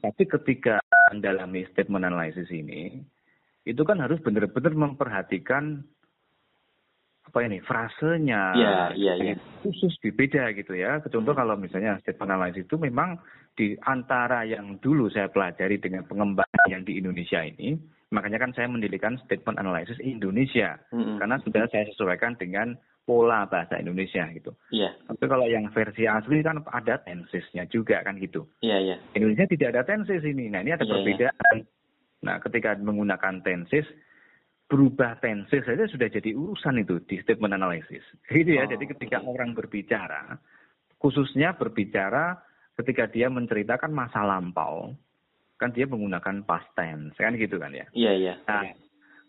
[0.02, 3.02] Tapi ketika mendalami statement analysis ini,
[3.62, 5.82] itu kan harus benar-benar memperhatikan
[7.22, 9.34] apa ini frasenya iya, iya, iya.
[9.62, 10.98] khusus berbeda gitu ya.
[11.06, 13.14] Contoh kalau misalnya statement analysis itu memang
[13.54, 17.78] di antara yang dulu saya pelajari dengan pengembangan yang di Indonesia ini,
[18.10, 21.16] makanya kan saya mendirikan statement analysis Indonesia mm -hmm.
[21.22, 24.54] karena sudah saya sesuaikan dengan pola bahasa Indonesia gitu.
[24.70, 24.94] Iya.
[25.10, 28.46] Tapi kalau yang versi asli kan ada tensesnya juga kan gitu.
[28.62, 28.96] Iya, iya.
[29.18, 30.46] Indonesia tidak ada tenses ini.
[30.48, 30.94] Nah, ini ada iya, iya.
[30.94, 31.56] perbedaan.
[31.58, 31.70] Iya.
[32.22, 33.86] Nah, ketika menggunakan tenses
[34.70, 38.00] berubah tenses saja sudah jadi urusan itu di statement analysis.
[38.30, 38.64] Gitu ya.
[38.64, 39.28] Oh, jadi ketika okay.
[39.28, 40.38] orang berbicara,
[40.96, 42.40] khususnya berbicara
[42.80, 44.94] ketika dia menceritakan masa lampau,
[45.60, 47.86] kan dia menggunakan past tense, kan gitu kan ya.
[47.92, 48.34] Iya, iya.
[48.48, 48.62] Nah,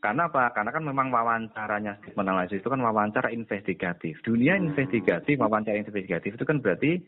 [0.04, 0.52] karena apa?
[0.52, 4.20] Karena kan memang wawancaranya statement analysis itu kan wawancara investigatif.
[4.20, 4.76] Dunia hmm.
[4.76, 7.00] investigatif, wawancara investigatif itu kan berarti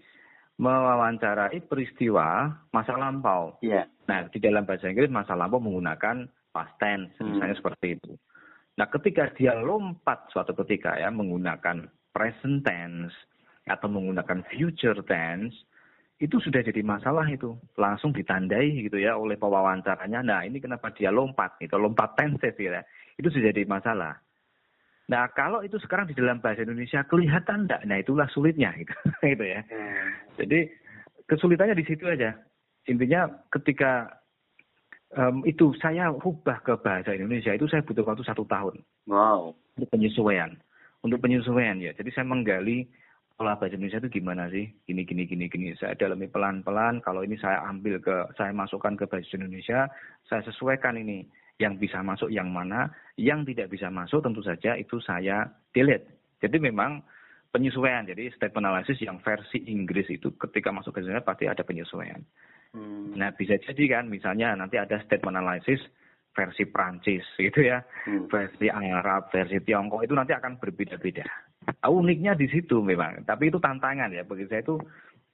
[0.56, 3.60] mewawancarai peristiwa masa lampau.
[3.60, 3.92] Yeah.
[4.08, 7.36] Nah, di dalam bahasa Inggris masa lampau menggunakan past tense, hmm.
[7.36, 8.16] misalnya seperti itu.
[8.80, 13.12] Nah, ketika dia lompat suatu ketika ya menggunakan present tense
[13.68, 15.52] atau menggunakan future tense,
[16.16, 17.60] itu sudah jadi masalah itu.
[17.76, 20.24] Langsung ditandai gitu ya oleh pewawancaranya.
[20.24, 22.82] Nah ini kenapa dia lompat itu lompat tenses ya.
[23.20, 24.16] Itu sudah jadi masalah.
[25.12, 28.96] Nah kalau itu sekarang di dalam bahasa Indonesia kelihatan enggak nah itulah sulitnya gitu
[29.36, 29.62] gitu ya.
[29.70, 30.10] Hmm.
[30.40, 30.60] jadi
[31.28, 32.34] kesulitannya di situ aja.
[32.86, 34.08] Intinya ketika
[35.18, 38.82] um, itu saya rubah ke bahasa Indonesia itu saya butuh waktu satu tahun.
[39.10, 39.54] Wow.
[39.78, 40.56] Untuk penyesuaian.
[41.06, 41.92] Untuk penyesuaian ya.
[41.94, 42.88] Jadi saya menggali
[43.36, 44.66] pola bahasa Indonesia itu gimana sih?
[44.88, 45.76] Gini, gini, gini, gini.
[45.76, 47.04] Saya dalami pelan-pelan.
[47.04, 49.92] Kalau ini saya ambil ke, saya masukkan ke bahasa Indonesia,
[50.28, 51.28] saya sesuaikan ini.
[51.56, 56.36] Yang bisa masuk yang mana, yang tidak bisa masuk tentu saja itu saya delete.
[56.44, 57.00] Jadi memang
[57.56, 58.04] penyesuaian.
[58.04, 62.20] Jadi statement analysis yang versi Inggris itu ketika masuk ke Indonesia pasti ada penyesuaian.
[62.76, 63.16] Hmm.
[63.16, 65.80] Nah bisa jadi kan misalnya nanti ada statement analysis
[66.36, 68.28] versi Prancis gitu ya, hmm.
[68.28, 71.24] versi Arab, versi Tiongkok itu nanti akan berbeda-beda.
[71.86, 74.78] Uniknya di situ memang, tapi itu tantangan ya bagi saya itu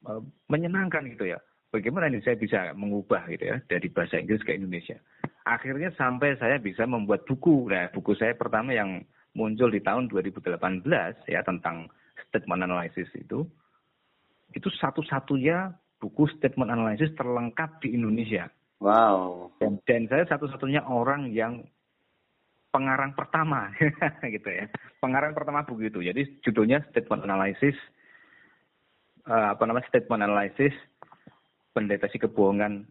[0.07, 1.39] uh, menyenangkan gitu ya.
[1.71, 4.99] Bagaimana ini saya bisa mengubah gitu ya dari bahasa Inggris ke Indonesia.
[5.47, 7.71] Akhirnya sampai saya bisa membuat buku.
[7.71, 10.83] Nah, buku saya pertama yang muncul di tahun 2018
[11.31, 11.87] ya tentang
[12.27, 13.47] statement analysis itu
[14.51, 15.71] itu satu-satunya
[16.03, 18.51] buku statement analysis terlengkap di Indonesia.
[18.81, 19.53] Wow.
[19.61, 21.63] Dan, dan saya satu-satunya orang yang
[22.71, 23.71] pengarang pertama
[24.35, 24.65] gitu ya.
[25.03, 25.99] Pengarang pertama buku itu.
[26.01, 27.75] Jadi judulnya Statement Analysis
[29.27, 30.73] uh, apa namanya statement analysis
[31.75, 32.87] pendeteksi kebohongan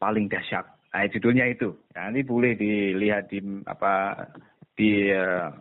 [0.00, 0.64] paling dahsyat.
[0.90, 1.70] Nah, judulnya itu.
[1.94, 4.26] Nah, ini boleh dilihat di apa
[4.74, 5.52] di uh,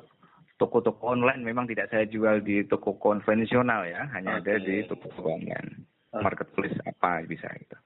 [0.57, 4.57] toko-toko online memang tidak saya jual di toko konvensional ya, hanya okay.
[4.57, 5.85] ada di toko online.
[6.09, 7.77] Marketplace apa bisa itu.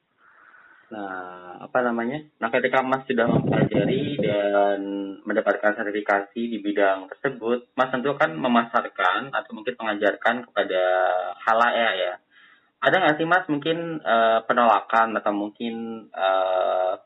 [0.93, 2.21] Nah, apa namanya?
[2.37, 4.79] Nah, ketika Mas sudah mempelajari dan
[5.25, 10.83] mendapatkan sertifikasi di bidang tersebut, Mas tentu kan memasarkan atau mungkin mengajarkan kepada
[11.41, 12.13] halayak ya.
[12.77, 17.01] Ada nggak sih Mas mungkin uh, penolakan atau mungkin uh,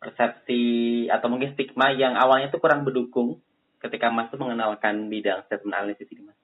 [0.00, 3.44] persepsi atau mungkin stigma yang awalnya itu kurang mendukung
[3.84, 6.38] ketika Mas itu mengenalkan bidang statement ini, Mas?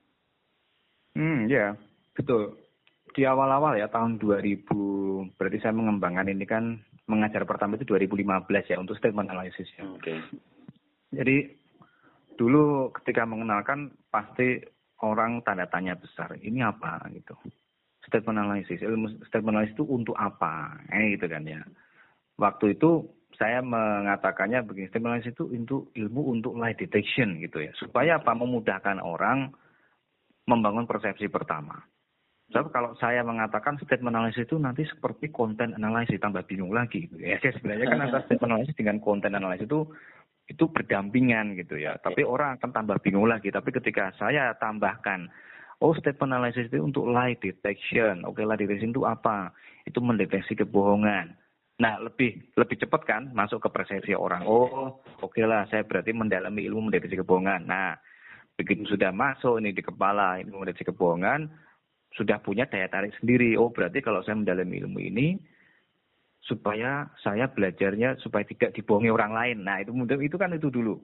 [1.17, 1.79] Hmm, ya,
[2.13, 2.64] betul
[3.15, 8.77] di awal-awal ya tahun 2000 berarti saya mengembangkan ini kan mengajar pertama itu 2015 ya
[8.83, 9.87] untuk statement analysis ya.
[9.87, 10.03] Oke.
[10.03, 10.19] Okay.
[11.15, 11.37] Jadi
[12.35, 14.59] dulu ketika mengenalkan pasti
[15.07, 17.39] orang tanda tanya besar ini apa gitu.
[18.05, 20.77] Statement analysis, ilmu statement analysis itu untuk apa?
[20.93, 21.63] Eh gitu kan ya.
[22.37, 23.07] Waktu itu
[23.39, 27.73] saya mengatakannya begini, statement analysis itu untuk ilmu untuk lie detection gitu ya.
[27.79, 28.35] Supaya apa?
[28.35, 29.55] Memudahkan orang
[30.45, 31.81] membangun persepsi pertama.
[32.55, 37.11] Sebab kalau saya mengatakan statement analysis itu nanti seperti konten analisis tambah bingung lagi.
[37.11, 37.19] Gitu.
[37.19, 39.91] Ya sebenarnya kan antara statement analysis dengan konten analisis itu
[40.47, 41.99] itu berdampingan gitu ya.
[41.99, 43.51] Tapi orang akan tambah bingung lagi.
[43.51, 45.27] Tapi ketika saya tambahkan,
[45.83, 48.23] oh statement analysis itu untuk lie detection.
[48.23, 49.51] Oke, okay, lie detection itu apa?
[49.83, 51.35] Itu mendeteksi kebohongan.
[51.83, 54.47] Nah, lebih lebih cepat kan masuk ke persepsi orang.
[54.47, 57.67] Oh, oke okay lah, saya berarti mendalami ilmu mendeteksi kebohongan.
[57.67, 57.99] Nah,
[58.55, 61.51] begitu sudah masuk ini di kepala ilmu mendeteksi kebohongan,
[62.15, 63.59] sudah punya daya tarik sendiri.
[63.59, 65.27] Oh, berarti kalau saya mendalami ilmu ini
[66.45, 69.59] supaya saya belajarnya supaya tidak dibohongi orang lain.
[69.65, 71.01] Nah, itu itu kan itu dulu.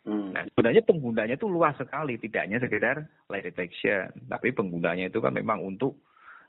[0.00, 0.32] Hmm.
[0.32, 5.36] Nah, sebenarnya penggunanya itu luas sekali, tidak hanya sekedar lie detection, tapi penggunanya itu kan
[5.36, 6.00] memang untuk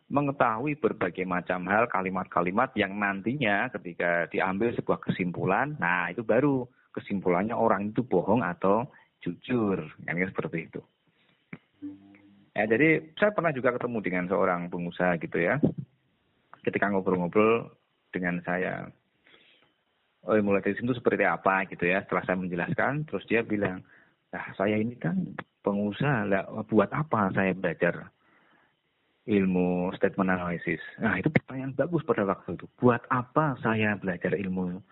[0.08, 7.56] mengetahui berbagai macam hal, kalimat-kalimat yang nantinya ketika diambil sebuah kesimpulan, nah itu baru kesimpulannya
[7.56, 8.88] orang itu bohong atau
[9.24, 10.82] jujur, kan seperti itu.
[12.52, 15.56] Ya, jadi saya pernah juga ketemu dengan seorang pengusaha gitu ya.
[16.68, 17.72] Ketika ngobrol-ngobrol
[18.12, 18.92] dengan saya,
[20.28, 22.04] oh mulai dari situ seperti apa gitu ya.
[22.04, 23.80] Setelah saya menjelaskan, terus dia bilang,
[24.36, 25.32] nah saya ini kan
[25.64, 28.12] pengusaha, lah, buat apa saya belajar
[29.32, 30.84] ilmu statement analysis?
[31.00, 32.68] Nah itu pertanyaan bagus pada waktu itu.
[32.84, 34.84] Buat apa saya belajar ilmu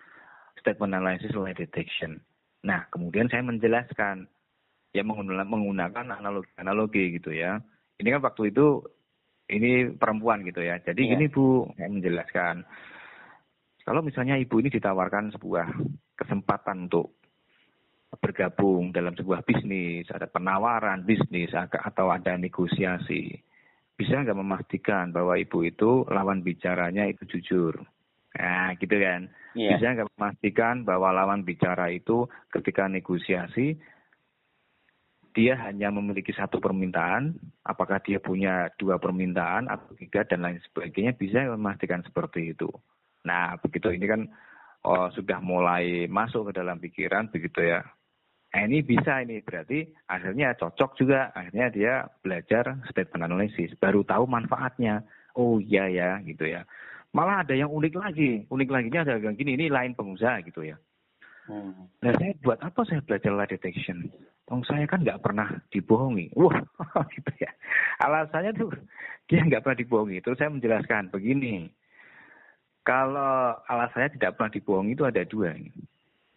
[0.64, 2.24] statement analysis lie detection?
[2.64, 4.32] Nah kemudian saya menjelaskan,
[4.90, 7.62] ya menggunakan analogi analogi gitu ya.
[8.00, 8.82] Ini kan waktu itu
[9.50, 10.78] ini perempuan gitu ya.
[10.80, 11.14] Jadi yeah.
[11.18, 12.56] ini Bu, saya menjelaskan.
[13.84, 15.66] Kalau misalnya ibu ini ditawarkan sebuah
[16.14, 17.18] kesempatan untuk
[18.22, 23.34] bergabung dalam sebuah bisnis, ada penawaran bisnis atau ada negosiasi,
[23.98, 27.82] bisa nggak memastikan bahwa ibu itu lawan bicaranya itu jujur?
[28.38, 29.34] Nah, gitu kan.
[29.58, 29.78] Yeah.
[29.78, 33.82] Bisa nggak memastikan bahwa lawan bicara itu ketika negosiasi
[35.34, 41.14] dia hanya memiliki satu permintaan, apakah dia punya dua permintaan atau tiga dan lain sebagainya
[41.14, 42.70] bisa memastikan seperti itu.
[43.26, 44.22] Nah, begitu ini kan
[44.86, 47.84] oh, sudah mulai masuk ke dalam pikiran begitu ya.
[48.50, 51.94] Nah, ini bisa ini berarti akhirnya cocok juga akhirnya dia
[52.26, 55.06] belajar statement analysis baru tahu manfaatnya.
[55.38, 56.66] Oh iya ya gitu ya.
[57.14, 60.78] Malah ada yang unik lagi, unik lagi ada yang gini ini lain pengusaha gitu ya.
[61.50, 61.90] Hmm.
[62.06, 64.10] Nah saya buat apa saya belajar lie detection?
[64.50, 66.34] Wong saya kan nggak pernah dibohongi.
[66.34, 66.58] Wah,
[67.14, 67.54] gitu ya.
[68.02, 68.74] Alasannya tuh
[69.30, 70.18] dia nggak pernah dibohongi.
[70.26, 71.70] Terus saya menjelaskan begini.
[72.82, 75.54] Kalau alasannya tidak pernah dibohongi itu ada dua.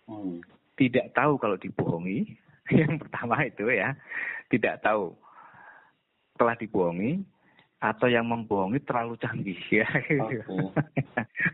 [0.05, 0.45] Hmm.
[0.77, 2.29] Tidak tahu kalau dibohongi.
[2.71, 3.97] Yang pertama itu ya,
[4.53, 5.17] tidak tahu
[6.37, 7.25] telah dibohongi
[7.83, 9.89] atau yang membohongi terlalu canggih ya.
[9.89, 10.45] Okay.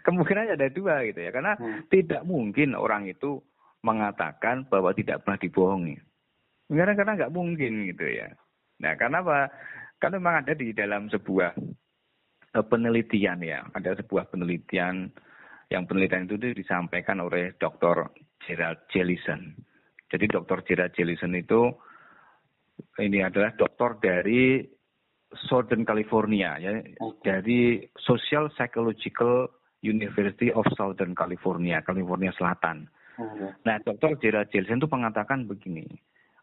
[0.05, 1.89] Kemungkinan ada dua gitu ya, karena hmm.
[1.89, 3.41] tidak mungkin orang itu
[3.81, 5.97] mengatakan bahwa tidak pernah dibohongi.
[6.69, 8.29] Karena karena nggak mungkin gitu ya.
[8.85, 9.49] Nah, karena apa?
[9.99, 11.59] Kan memang ada di dalam sebuah
[12.55, 15.11] uh, penelitian ya, ada sebuah penelitian
[15.69, 18.13] yang penelitian itu disampaikan oleh Dr.
[18.45, 19.53] Gerald Jellison.
[20.09, 20.65] Jadi Dr.
[20.65, 21.69] Gerald Jellison itu
[23.03, 24.65] ini adalah dokter dari
[25.29, 27.21] Southern California ya okay.
[27.21, 27.61] dari
[28.01, 29.51] Social Psychological
[29.85, 32.89] University of Southern California, California Selatan.
[33.19, 33.51] Okay.
[33.67, 34.19] Nah, Dr.
[34.19, 35.87] Gerald Jelsen itu mengatakan begini,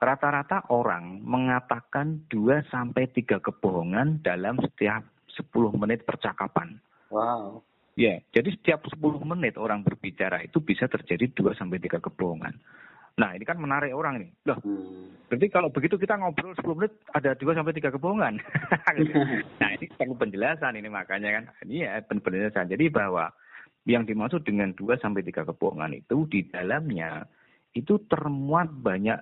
[0.06, 5.02] rata-rata orang mengatakan 2 sampai 3 kebohongan dalam setiap
[5.34, 6.78] 10 menit percakapan.
[7.10, 7.66] Wow.
[7.96, 12.54] Ya, jadi setiap 10 menit orang berbicara itu bisa terjadi 2 sampai 3 kebohongan.
[13.16, 14.30] Nah, ini kan menarik orang ini.
[14.44, 15.32] Loh, hmm.
[15.32, 18.36] berarti kalau begitu kita ngobrol 10 menit ada 2 sampai 3 kebohongan.
[19.64, 21.44] nah, ini perlu penjelasan ini makanya kan.
[21.64, 22.68] Ini ya penjelasan.
[22.68, 23.32] Jadi bahwa
[23.88, 27.24] yang dimaksud dengan 2 sampai 3 kebohongan itu di dalamnya
[27.72, 29.20] itu termuat banyak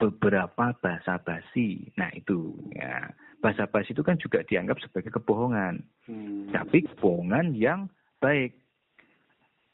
[0.00, 1.92] beberapa bahasa basi.
[1.98, 3.10] Nah, itu ya.
[3.42, 5.82] Bahasa basi itu kan juga dianggap sebagai kebohongan.
[6.06, 6.50] Hmm.
[6.54, 7.90] Tapi kebohongan yang
[8.22, 8.62] baik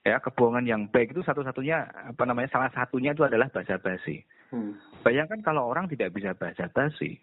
[0.08, 1.84] ya kebohongan yang baik itu satu-satunya
[2.16, 4.24] apa namanya salah satunya itu adalah bahasa basi.
[4.48, 4.80] Hmm.
[5.04, 7.20] Bayangkan kalau orang tidak bisa bahasa basi,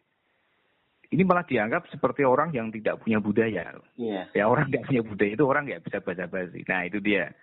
[1.10, 3.73] ini malah dianggap seperti orang yang tidak punya budaya.
[3.97, 4.29] Yeah.
[4.38, 6.62] Ya orang tidak punya budaya itu orang nggak bisa bahasa basi.
[6.69, 7.34] Nah itu dia.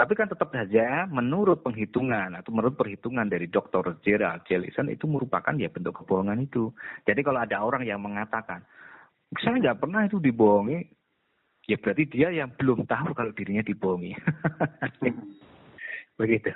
[0.00, 4.00] Tapi kan tetap saja menurut penghitungan atau menurut perhitungan dari Dr.
[4.00, 6.72] Gerald Jellison itu merupakan ya bentuk kebohongan itu.
[7.04, 8.64] Jadi kalau ada orang yang mengatakan,
[9.36, 10.88] saya nggak pernah itu dibohongi,
[11.68, 14.16] ya berarti dia yang belum tahu kalau dirinya dibohongi.
[16.20, 16.48] Begitu.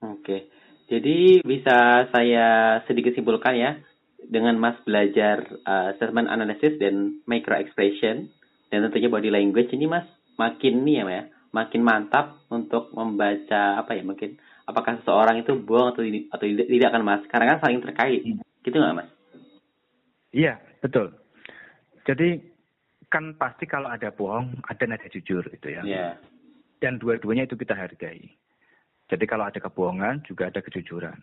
[0.00, 0.48] Oke.
[0.88, 3.76] Jadi bisa saya sedikit simpulkan ya
[4.24, 8.32] dengan Mas belajar uh, statement analysis dan micro expression
[8.72, 10.08] dan tentunya body language ini Mas
[10.40, 15.92] makin nih ya, ya makin mantap untuk membaca apa ya mungkin apakah seseorang itu bohong
[15.92, 18.40] atau atau tidak, tidak kan Mas karena kan saling terkait hmm.
[18.64, 19.10] gitu nggak Mas?
[20.32, 21.12] Iya betul.
[22.08, 22.40] Jadi
[23.12, 25.84] kan pasti kalau ada bohong, ada nada jujur gitu ya.
[25.84, 26.16] Yeah.
[26.80, 28.32] Dan dua-duanya itu kita hargai.
[29.12, 31.20] Jadi kalau ada kebohongan juga ada kejujuran.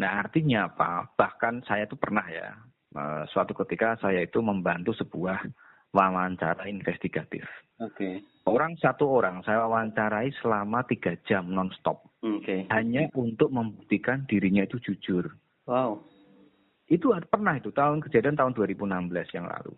[0.00, 1.12] Nah artinya apa?
[1.12, 2.56] Bahkan saya itu pernah ya,
[2.96, 5.44] eh, suatu ketika saya itu membantu sebuah
[5.92, 7.44] wawancara investigatif.
[7.78, 7.94] Oke.
[7.94, 8.14] Okay.
[8.48, 12.08] Orang satu orang saya wawancarai selama tiga jam nonstop.
[12.24, 12.42] Oke.
[12.44, 12.60] Okay.
[12.72, 15.30] Hanya untuk membuktikan dirinya itu jujur.
[15.68, 16.00] Wow.
[16.88, 19.76] Itu pernah itu tahun kejadian tahun 2016 yang lalu.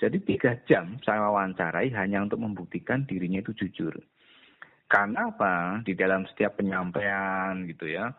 [0.00, 3.92] Jadi tiga jam saya wawancarai hanya untuk membuktikan dirinya itu jujur.
[4.88, 5.84] Karena apa?
[5.84, 8.10] Di dalam setiap penyampaian gitu ya,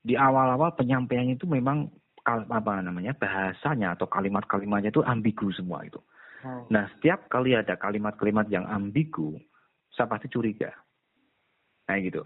[0.00, 1.90] di awal-awal penyampaiannya itu memang
[2.24, 6.00] apa namanya bahasanya atau kalimat-kalimatnya itu ambigu semua itu.
[6.70, 9.36] Nah setiap kali ada kalimat-kalimat yang ambigu,
[9.92, 10.70] saya pasti curiga.
[11.88, 12.24] Nah gitu.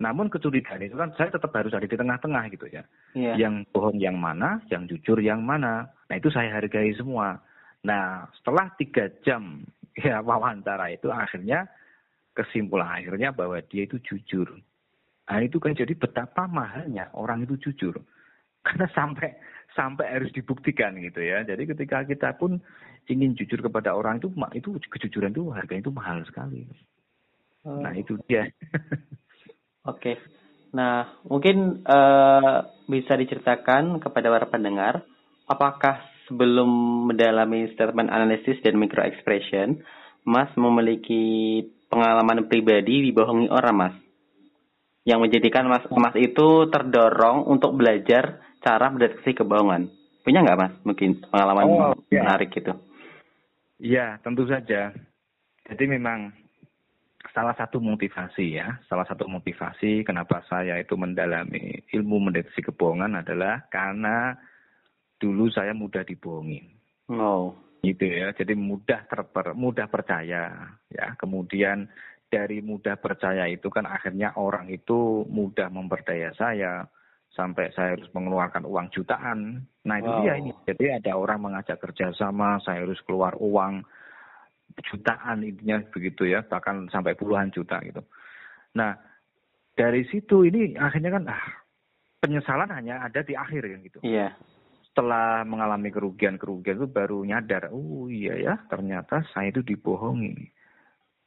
[0.00, 2.82] Namun kecurigaan itu kan saya tetap harus ada di tengah-tengah gitu ya.
[3.12, 3.36] Yeah.
[3.36, 5.92] Yang bohong yang mana, yang jujur yang mana.
[6.08, 7.36] Nah itu saya hargai semua.
[7.84, 9.64] Nah, setelah tiga jam
[10.06, 11.68] ya wawancara itu akhirnya
[12.32, 14.48] kesimpulan akhirnya bahwa dia itu jujur.
[15.28, 18.00] Nah itu kan jadi betapa mahalnya orang itu jujur.
[18.66, 19.36] Karena sampai
[19.76, 21.44] sampai harus dibuktikan gitu ya.
[21.44, 22.56] Jadi ketika kita pun
[23.10, 26.64] ingin jujur kepada orang itu itu kejujuran itu harganya itu mahal sekali.
[27.66, 27.82] Oh.
[27.82, 28.46] Nah itu dia.
[29.90, 30.16] Oke.
[30.70, 35.02] Nah mungkin uh, bisa diceritakan kepada para pendengar
[35.50, 36.70] apakah sebelum
[37.10, 39.82] mendalami statement analisis dan micro expression,
[40.22, 43.94] Mas memiliki pengalaman pribadi dibohongi orang, Mas.
[45.02, 49.90] Yang menjadikan Mas Mas itu terdorong untuk belajar cara mendeteksi kebohongan.
[50.22, 50.74] Punya nggak, Mas?
[50.86, 52.22] Mungkin pengalaman oh, ya.
[52.22, 52.70] menarik itu.
[53.80, 54.92] Iya, tentu saja.
[55.64, 56.28] Jadi memang
[57.32, 63.64] salah satu motivasi ya, salah satu motivasi kenapa saya itu mendalami ilmu mendeteksi kebohongan adalah
[63.72, 64.36] karena
[65.16, 66.60] dulu saya mudah dibohongi.
[67.08, 67.56] Oh.
[67.80, 68.36] Gitu ya.
[68.36, 71.06] Jadi mudah terper, mudah percaya ya.
[71.16, 71.88] Kemudian
[72.28, 76.84] dari mudah percaya itu kan akhirnya orang itu mudah memperdaya saya
[77.40, 79.64] sampai saya harus mengeluarkan uang jutaan.
[79.88, 80.20] Nah itu wow.
[80.20, 80.52] dia ini.
[80.68, 83.80] Jadi ada orang mengajak kerjasama, saya harus keluar uang
[84.92, 88.04] jutaan intinya begitu ya, bahkan sampai puluhan juta gitu.
[88.76, 88.92] Nah
[89.72, 91.44] dari situ ini akhirnya kan ah,
[92.20, 93.98] penyesalan hanya ada di akhir kan gitu.
[94.04, 94.36] Iya.
[94.36, 100.50] Yeah setelah mengalami kerugian-kerugian itu baru nyadar, oh iya ya ternyata saya itu dibohongi.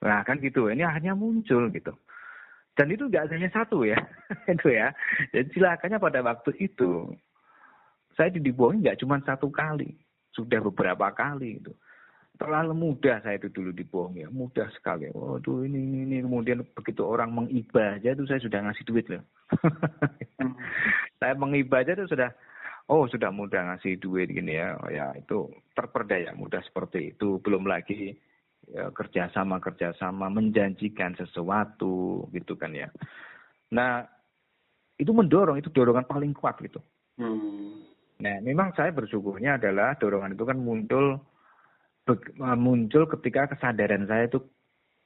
[0.04, 1.96] Nah kan gitu, ini akhirnya muncul gitu.
[2.74, 3.98] Dan itu nggak hanya satu ya,
[4.54, 4.90] itu ya.
[5.30, 7.14] Dan silakannya pada waktu itu,
[8.18, 9.94] saya dibohongi nggak cuma satu kali,
[10.34, 11.74] sudah beberapa kali itu.
[12.34, 14.30] Terlalu mudah saya itu dulu dibohongi, ya.
[14.34, 15.06] mudah sekali.
[15.14, 16.18] Waduh ini, ini, ini.
[16.26, 19.22] Kemudian begitu orang mengibah aja itu saya sudah ngasih duit loh.
[20.42, 20.58] Hmm.
[21.22, 22.34] saya mengibah aja itu sudah
[22.90, 25.46] oh sudah mudah ngasih duit gini ya, oh, ya itu
[25.78, 27.38] terperdaya mudah seperti itu.
[27.46, 28.18] Belum lagi
[28.70, 32.88] ya, kerjasama kerjasama menjanjikan sesuatu gitu kan ya.
[33.74, 34.06] Nah
[34.96, 36.80] itu mendorong itu dorongan paling kuat gitu.
[37.18, 37.84] Hmm.
[38.22, 41.20] Nah memang saya bersyukurnya adalah dorongan itu kan muncul
[42.60, 44.44] muncul ketika kesadaran saya itu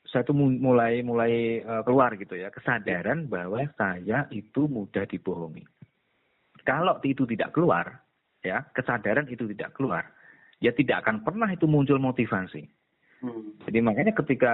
[0.08, 5.68] saya itu mulai mulai uh, keluar gitu ya kesadaran bahwa saya itu mudah dibohongi.
[6.64, 8.04] Kalau itu tidak keluar,
[8.44, 10.04] ya kesadaran itu tidak keluar,
[10.60, 12.68] ya tidak akan pernah itu muncul motivasi.
[13.24, 13.58] Hmm.
[13.66, 14.52] Jadi makanya ketika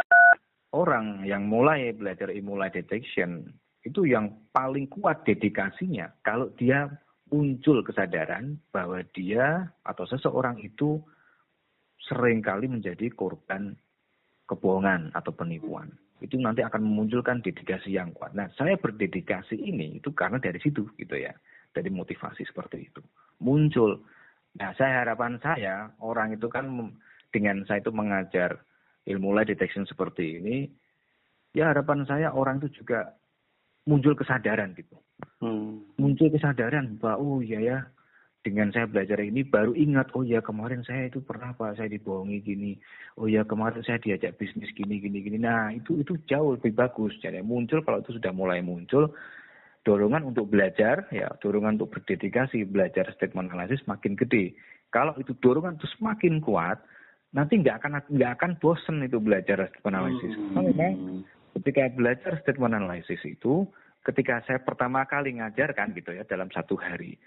[0.73, 3.45] orang yang mulai belajar ilmu lie detection
[3.83, 6.87] itu yang paling kuat dedikasinya kalau dia
[7.33, 11.01] muncul kesadaran bahwa dia atau seseorang itu
[12.03, 13.73] sering kali menjadi korban
[14.45, 15.89] kebohongan atau penipuan.
[16.19, 18.31] Itu nanti akan memunculkan dedikasi yang kuat.
[18.37, 21.35] Nah, saya berdedikasi ini itu karena dari situ gitu ya.
[21.73, 23.01] Dari motivasi seperti itu.
[23.41, 23.97] Muncul.
[24.61, 26.69] Nah, saya harapan saya orang itu kan
[27.33, 28.61] dengan saya itu mengajar
[29.09, 30.69] ilmu light detection seperti ini,
[31.57, 33.17] ya harapan saya orang itu juga
[33.89, 34.95] muncul kesadaran gitu.
[35.41, 35.83] Hmm.
[35.99, 37.77] Muncul kesadaran bahwa oh iya ya
[38.43, 42.43] dengan saya belajar ini baru ingat oh ya kemarin saya itu pernah pak saya dibohongi
[42.43, 42.75] gini
[43.15, 47.15] oh ya kemarin saya diajak bisnis gini gini gini nah itu itu jauh lebih bagus
[47.23, 49.15] jadi muncul kalau itu sudah mulai muncul
[49.87, 54.59] dorongan untuk belajar ya dorongan untuk berdedikasi belajar statement analysis makin gede
[54.91, 56.83] kalau itu dorongan itu semakin kuat
[57.33, 60.53] nanti nggak akan nggak akan bosen itu belajar statement analysis hmm.
[60.53, 60.93] memang
[61.59, 63.65] ketika belajar statement analysis itu
[64.05, 67.17] ketika saya pertama kali ngajarkan gitu ya dalam satu hari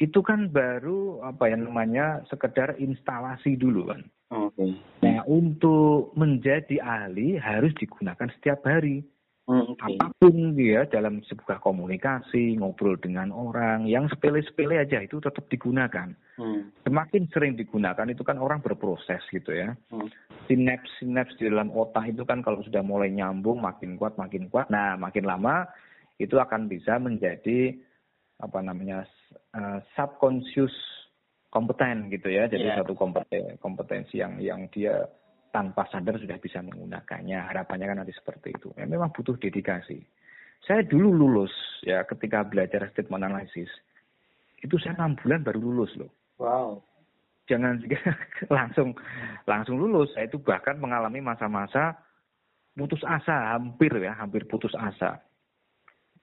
[0.00, 4.02] itu kan baru apa ya namanya sekedar instalasi dulu kan.
[4.32, 4.74] Okay.
[5.04, 9.04] Nah untuk menjadi ahli harus digunakan setiap hari.
[9.42, 9.98] Okay.
[9.98, 16.14] Apa pun dia dalam sebuah komunikasi, ngobrol dengan orang, yang sepele-sepele aja itu tetap digunakan.
[16.38, 16.70] Hmm.
[16.86, 19.74] Semakin sering digunakan itu kan orang berproses gitu ya.
[19.90, 20.06] Hmm.
[20.46, 24.70] Sinaps-sinaps di dalam otak itu kan kalau sudah mulai nyambung makin kuat, makin kuat.
[24.70, 25.66] Nah makin lama
[26.22, 27.74] itu akan bisa menjadi
[28.38, 29.02] apa namanya
[29.58, 30.74] uh, subconscious
[31.50, 32.46] kompeten gitu ya.
[32.46, 32.78] Jadi yeah.
[32.78, 35.02] satu kompeten, kompetensi yang yang dia
[35.52, 37.36] tanpa sadar sudah bisa menggunakannya.
[37.36, 38.72] Harapannya kan nanti seperti itu.
[38.74, 40.00] Ya, memang butuh dedikasi.
[40.64, 41.52] Saya dulu lulus
[41.84, 43.68] ya ketika belajar statement analysis.
[44.64, 46.10] Itu saya enam bulan baru lulus loh.
[46.40, 46.80] Wow.
[47.46, 47.84] Jangan
[48.56, 48.96] langsung
[49.44, 50.10] langsung lulus.
[50.16, 52.00] Saya itu bahkan mengalami masa-masa
[52.72, 55.20] putus asa, hampir ya, hampir putus asa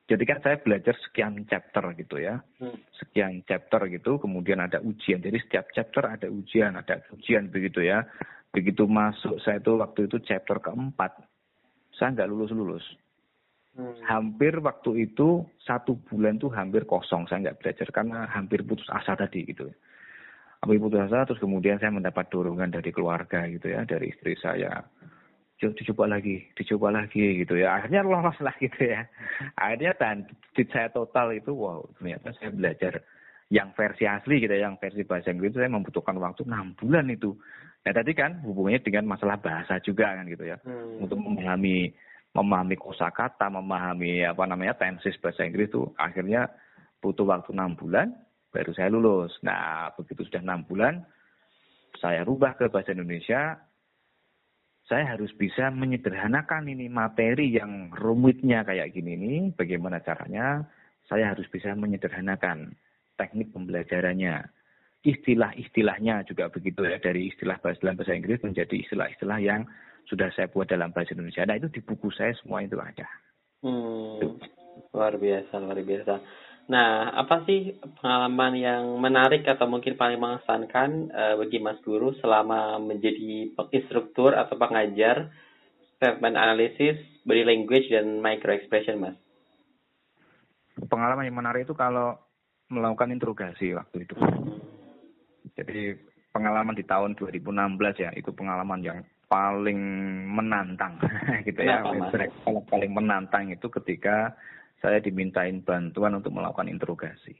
[0.10, 2.42] jadi kan saya belajar sekian chapter gitu ya.
[2.58, 2.74] Hmm.
[2.98, 5.22] Sekian chapter gitu, kemudian ada ujian.
[5.22, 8.02] Jadi setiap chapter ada ujian, ada ujian begitu ya.
[8.50, 11.14] Begitu masuk saya itu waktu itu chapter keempat,
[11.94, 12.86] saya nggak lulus-lulus.
[13.78, 13.94] Hmm.
[14.10, 19.14] Hampir waktu itu satu bulan tuh hampir kosong, saya nggak belajar karena hampir putus asa
[19.14, 19.70] tadi gitu.
[20.60, 24.82] Hampir putus asa, terus kemudian saya mendapat dorongan dari keluarga gitu ya, dari istri saya
[25.60, 27.76] dicoba lagi, dicoba lagi gitu ya.
[27.76, 29.04] Akhirnya lolos lah gitu ya.
[29.60, 30.18] Akhirnya dan
[30.56, 33.04] saya total itu wow ternyata saya belajar
[33.52, 37.36] yang versi asli gitu ya, yang versi bahasa Inggris saya membutuhkan waktu enam bulan itu.
[37.86, 40.58] Nah tadi kan hubungannya dengan masalah bahasa juga kan gitu ya.
[40.64, 41.04] Hmm.
[41.04, 41.94] Untuk memahami
[42.36, 46.52] memahami kosakata, memahami apa namanya tenses bahasa Inggris itu akhirnya
[47.02, 48.14] butuh waktu enam bulan
[48.54, 49.34] baru saya lulus.
[49.42, 51.02] Nah begitu sudah enam bulan
[51.98, 53.58] saya rubah ke bahasa Indonesia
[54.90, 60.66] saya harus bisa menyederhanakan ini materi yang rumitnya kayak gini nih, bagaimana caranya
[61.06, 62.74] saya harus bisa menyederhanakan
[63.14, 64.50] teknik pembelajarannya.
[65.00, 69.64] Istilah-istilahnya juga begitu ya, dari istilah bahasa dalam bahasa Inggris menjadi istilah-istilah yang
[70.12, 71.48] sudah saya buat dalam bahasa Indonesia.
[71.48, 73.08] Nah itu di buku saya semua itu ada.
[73.64, 74.40] Hmm,
[74.92, 76.14] luar biasa, luar biasa.
[76.70, 82.78] Nah, apa sih pengalaman yang menarik atau mungkin paling mengesankan uh, bagi Mas Guru selama
[82.78, 85.34] menjadi instruktur atau pengajar
[85.98, 89.18] statement analysis, body language, dan micro expression, Mas?
[90.78, 92.22] Pengalaman yang menarik itu kalau
[92.70, 94.16] melakukan interogasi waktu itu.
[95.60, 95.92] Jadi
[96.32, 99.00] pengalaman di tahun 2016 ya, itu pengalaman yang
[99.30, 99.80] paling
[100.26, 100.98] menantang
[101.48, 101.84] gitu ya.
[101.86, 102.32] Kenapa,
[102.72, 104.34] paling menantang itu ketika
[104.80, 107.36] saya dimintain bantuan untuk melakukan interogasi.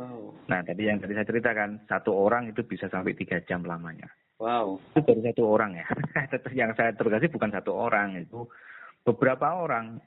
[0.00, 0.32] Wow.
[0.48, 4.08] Nah, tadi yang tadi saya ceritakan, satu orang itu bisa sampai tiga jam lamanya.
[4.40, 4.80] Wow.
[4.96, 5.86] Itu baru satu orang ya.
[6.64, 8.48] yang saya interogasi bukan satu orang, itu
[9.04, 10.00] beberapa orang.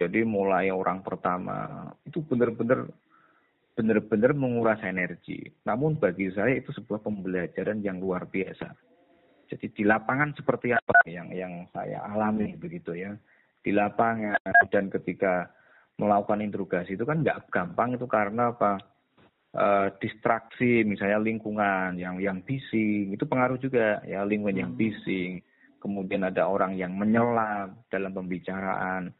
[0.00, 2.88] Jadi mulai orang pertama itu benar-benar
[3.74, 5.46] benar-benar menguras energi.
[5.64, 8.70] Namun bagi saya itu sebuah pembelajaran yang luar biasa.
[9.50, 13.14] Jadi di lapangan seperti apa yang yang saya alami begitu ya.
[13.60, 14.38] Di lapangan
[14.72, 15.50] dan ketika
[16.00, 18.80] melakukan interogasi itu kan nggak gampang itu karena apa
[19.52, 19.66] e,
[20.00, 24.64] distraksi misalnya lingkungan yang yang bising itu pengaruh juga ya lingkungan hmm.
[24.64, 25.44] yang bising
[25.76, 29.12] kemudian ada orang yang menyela dalam pembicaraan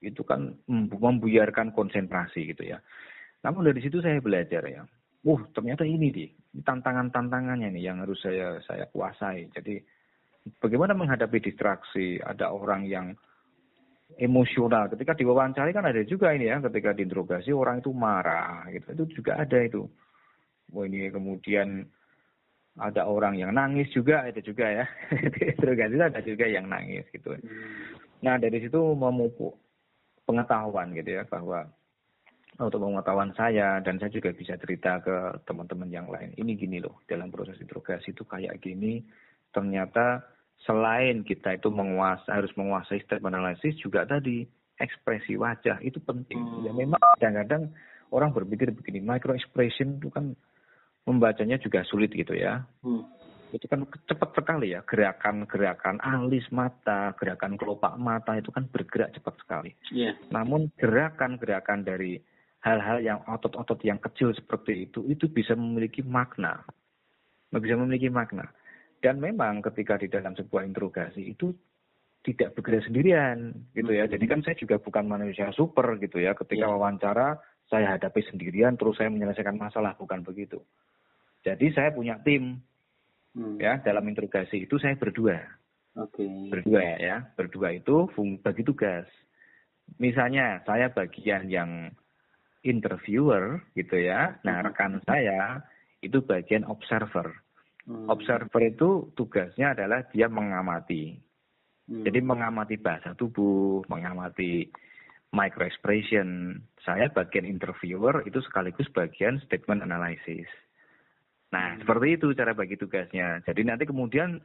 [0.00, 2.78] itu kan membuyarkan konsentrasi gitu ya
[3.40, 4.82] namun dari situ saya belajar ya
[5.26, 6.28] uh ternyata ini nih
[6.64, 9.80] tantangan-tantangannya nih yang harus saya saya kuasai jadi
[10.60, 13.12] bagaimana menghadapi distraksi ada orang yang
[14.18, 14.90] emosional.
[14.90, 18.86] Ketika diwawancari kan ada juga ini ya, ketika diinterogasi orang itu marah gitu.
[18.96, 19.86] Itu juga ada itu.
[20.74, 21.86] Oh ini kemudian
[22.78, 24.84] ada orang yang nangis juga itu juga ya.
[25.34, 27.36] Di interogasi ada juga yang nangis gitu.
[28.24, 29.54] Nah dari situ memupuk
[30.26, 31.66] pengetahuan gitu ya bahwa
[32.68, 36.36] untuk pengetahuan saya dan saya juga bisa cerita ke teman-teman yang lain.
[36.36, 39.00] Ini gini loh, dalam proses interogasi itu kayak gini,
[39.54, 40.20] ternyata
[40.68, 44.44] selain kita itu menguasai harus menguasai step analisis juga tadi
[44.80, 46.40] ekspresi wajah itu penting.
[46.40, 46.64] Hmm.
[46.64, 47.72] Ya memang kadang-kadang
[48.10, 50.32] orang berpikir begini, micro expression itu kan
[51.04, 52.64] membacanya juga sulit gitu ya.
[52.84, 53.04] Hmm.
[53.50, 59.34] Itu kan cepat sekali ya, gerakan-gerakan alis mata, gerakan kelopak mata itu kan bergerak cepat
[59.42, 59.74] sekali.
[59.90, 60.14] Yeah.
[60.30, 62.22] Namun gerakan-gerakan dari
[62.60, 66.60] hal-hal yang otot-otot yang kecil seperti itu itu bisa memiliki makna.
[67.50, 68.46] Bisa memiliki makna.
[69.00, 71.56] Dan memang ketika di dalam sebuah interogasi itu
[72.20, 74.04] tidak bergerak sendirian gitu ya.
[74.04, 76.36] Jadi kan saya juga bukan manusia super gitu ya.
[76.36, 76.72] Ketika yeah.
[76.76, 77.40] wawancara
[77.72, 80.60] saya hadapi sendirian terus saya menyelesaikan masalah bukan begitu.
[81.40, 82.60] Jadi saya punya tim
[83.32, 83.56] hmm.
[83.56, 83.80] ya.
[83.80, 85.40] Dalam interogasi itu saya berdua.
[85.96, 86.52] Okay.
[86.52, 87.24] berdua ya.
[87.40, 88.04] Berdua itu
[88.44, 89.08] bagi tugas.
[89.96, 91.88] Misalnya saya bagian yang
[92.62, 94.36] interviewer gitu ya.
[94.44, 94.66] Nah, hmm.
[94.70, 95.64] rekan saya
[96.04, 97.32] itu bagian observer.
[97.88, 98.08] Hmm.
[98.12, 101.16] Observer itu tugasnya adalah dia mengamati.
[101.88, 102.04] Hmm.
[102.04, 104.68] Jadi mengamati bahasa tubuh, mengamati
[105.32, 106.60] micro expression.
[106.84, 110.48] Saya bagian interviewer itu sekaligus bagian statement analysis.
[111.50, 111.84] Nah, hmm.
[111.84, 113.42] seperti itu cara bagi tugasnya.
[113.42, 114.38] Jadi nanti kemudian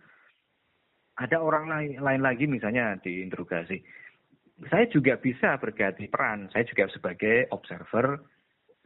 [1.16, 3.80] ada orang lain, lain lagi misalnya di interogasi
[4.72, 6.48] saya juga bisa berganti peran.
[6.56, 8.20] Saya juga sebagai observer,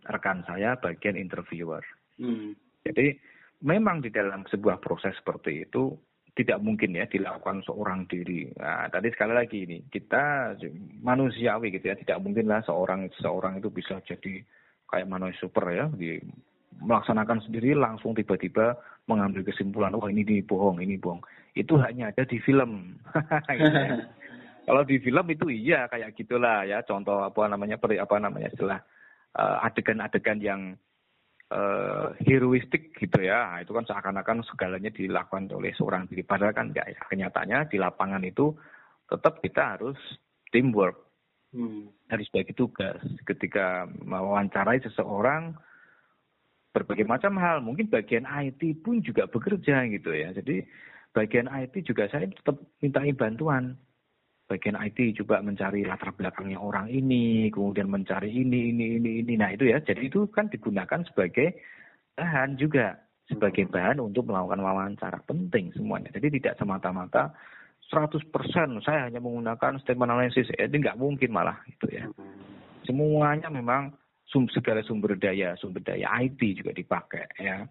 [0.09, 1.83] rekan saya bagian interviewer.
[2.17, 2.57] Hmm.
[2.81, 3.13] Jadi
[3.61, 5.93] memang di dalam sebuah proses seperti itu
[6.33, 8.47] tidak mungkin ya dilakukan seorang diri.
[8.55, 10.55] Nah, tadi sekali lagi ini kita
[11.03, 14.39] manusiawi gitu ya, tidak mungkin lah seorang seorang itu bisa jadi
[14.87, 16.17] kayak manusia super ya, di,
[16.79, 21.19] melaksanakan sendiri langsung tiba-tiba mengambil kesimpulan, wah oh, ini, ini bohong, ini bohong.
[21.57, 22.95] Itu hanya ada di film.
[23.51, 23.99] gitu ya.
[24.69, 28.77] Kalau di film itu iya kayak gitulah ya contoh apa namanya peri apa namanya istilah
[29.33, 30.61] uh, adegan-adegan yang
[31.49, 33.49] uh, heroistik gitu ya.
[33.49, 36.21] Nah, itu kan seakan-akan segalanya dilakukan oleh seorang diri.
[36.21, 37.01] Padahal kan enggak ya.
[37.01, 38.53] Kenyataannya di lapangan itu
[39.09, 39.97] tetap kita harus
[40.53, 41.01] teamwork.
[41.49, 41.89] Hmm.
[42.05, 43.01] Harus bagi tugas.
[43.25, 45.57] Ketika mewawancarai seseorang
[46.69, 47.65] berbagai macam hal.
[47.65, 50.29] Mungkin bagian IT pun juga bekerja gitu ya.
[50.29, 50.61] Jadi
[51.09, 53.73] bagian IT juga saya tetap mintai bantuan
[54.49, 59.33] bagian IT coba mencari latar belakangnya orang ini, kemudian mencari ini, ini, ini, ini.
[59.37, 61.53] Nah itu ya, jadi itu kan digunakan sebagai
[62.17, 62.97] bahan juga,
[63.29, 63.73] sebagai hmm.
[63.77, 66.09] bahan untuk melakukan wawancara penting semuanya.
[66.09, 67.29] Jadi tidak semata-mata
[67.93, 68.25] 100%
[68.81, 72.09] saya hanya menggunakan statement analysis, eh, ini nggak mungkin malah itu ya.
[72.09, 72.41] Hmm.
[72.89, 73.93] Semuanya memang
[74.29, 77.69] segala sumber daya, sumber daya IT juga dipakai ya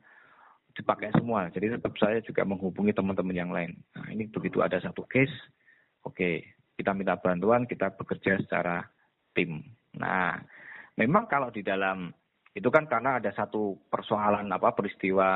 [0.79, 1.51] dipakai semua.
[1.51, 3.75] Jadi tetap saya juga menghubungi teman-teman yang lain.
[3.99, 5.35] Nah, ini begitu ada satu case,
[6.07, 6.39] oke,
[6.79, 8.87] kita minta bantuan, kita bekerja secara
[9.35, 9.59] tim.
[9.99, 10.39] Nah,
[10.95, 12.15] memang kalau di dalam
[12.55, 15.31] itu kan karena ada satu persoalan apa peristiwa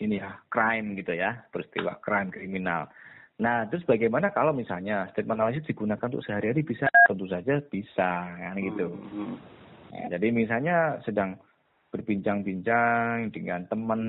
[0.00, 2.88] ini ya crime gitu ya peristiwa crime kriminal.
[3.40, 8.56] Nah terus bagaimana kalau misalnya statement analysis digunakan untuk sehari-hari bisa tentu saja bisa kan
[8.60, 8.92] gitu.
[9.92, 11.36] Nah, jadi misalnya sedang
[11.92, 14.00] berbincang-bincang dengan teman,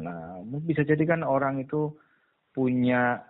[0.00, 1.92] nah bisa jadi kan orang itu
[2.56, 3.20] punya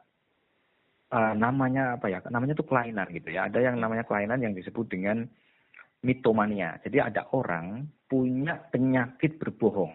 [1.12, 2.18] uh, namanya apa ya?
[2.28, 3.48] Namanya itu kelainan gitu ya.
[3.48, 5.28] Ada yang namanya kelainan yang disebut dengan
[6.02, 6.78] mitomania.
[6.84, 9.94] Jadi ada orang punya penyakit berbohong.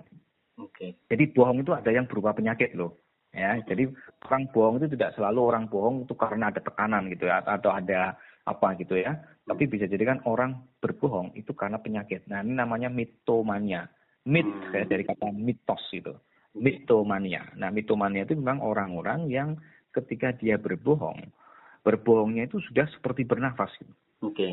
[0.62, 0.70] Oke.
[0.76, 0.92] Okay.
[1.10, 3.02] Jadi bohong itu ada yang berupa penyakit loh.
[3.34, 3.90] Ya, jadi
[4.30, 8.14] orang bohong itu tidak selalu orang bohong itu karena ada tekanan gitu ya atau ada
[8.46, 9.18] apa gitu ya.
[9.50, 12.30] Tapi bisa jadi kan orang berbohong itu karena penyakit.
[12.30, 13.90] Nah, ini namanya mitomania.
[14.30, 14.86] Mit hmm.
[14.86, 16.14] dari kata mitos itu.
[16.54, 17.50] Mitomania.
[17.58, 19.58] Nah, mitomania itu memang orang-orang yang
[19.94, 21.22] ketika dia berbohong,
[21.86, 23.70] berbohongnya itu sudah seperti bernafas.
[23.78, 23.94] Gitu.
[24.24, 24.34] Oke.
[24.34, 24.52] Okay.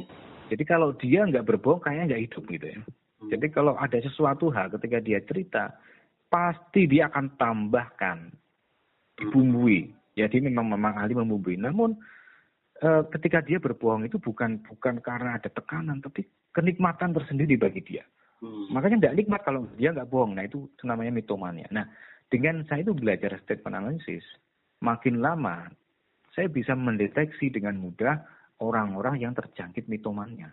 [0.50, 2.78] Jadi kalau dia nggak berbohong, kayaknya nggak hidup gitu ya.
[2.78, 3.30] Hmm.
[3.30, 5.64] Jadi kalau ada sesuatu hal ketika dia cerita,
[6.26, 8.34] pasti dia akan tambahkan,
[9.14, 9.94] dibumbui.
[10.18, 11.54] Jadi memang memang ahli membumbui.
[11.54, 11.94] Namun
[12.82, 18.02] e, ketika dia berbohong itu bukan bukan karena ada tekanan, tapi kenikmatan tersendiri bagi dia.
[18.42, 18.72] Hmm.
[18.74, 20.34] Makanya tidak nikmat kalau dia nggak bohong.
[20.34, 21.68] Nah itu namanya mitomania.
[21.70, 21.86] Nah
[22.26, 24.24] dengan saya itu belajar statement analysis,
[24.80, 25.68] makin lama
[26.32, 28.22] saya bisa mendeteksi dengan mudah
[28.60, 30.52] orang-orang yang terjangkit mitomania.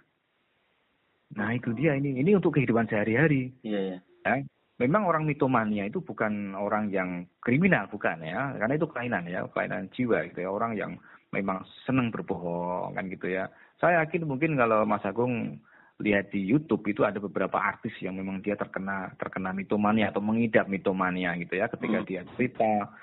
[1.36, 3.52] Nah itu dia ini ini untuk kehidupan sehari-hari.
[3.62, 3.98] Iya, iya.
[4.24, 4.36] Ya,
[4.80, 9.92] memang orang mitomania itu bukan orang yang kriminal bukan ya, karena itu kelainan ya, kelainan
[9.92, 10.92] jiwa gitu ya, orang yang
[11.36, 13.52] memang senang berbohong kan gitu ya.
[13.78, 15.60] Saya yakin mungkin kalau Mas Agung
[15.98, 20.70] lihat di YouTube itu ada beberapa artis yang memang dia terkena terkena mitomania atau mengidap
[20.70, 22.06] mitomania gitu ya ketika hmm.
[22.06, 22.94] dia cerita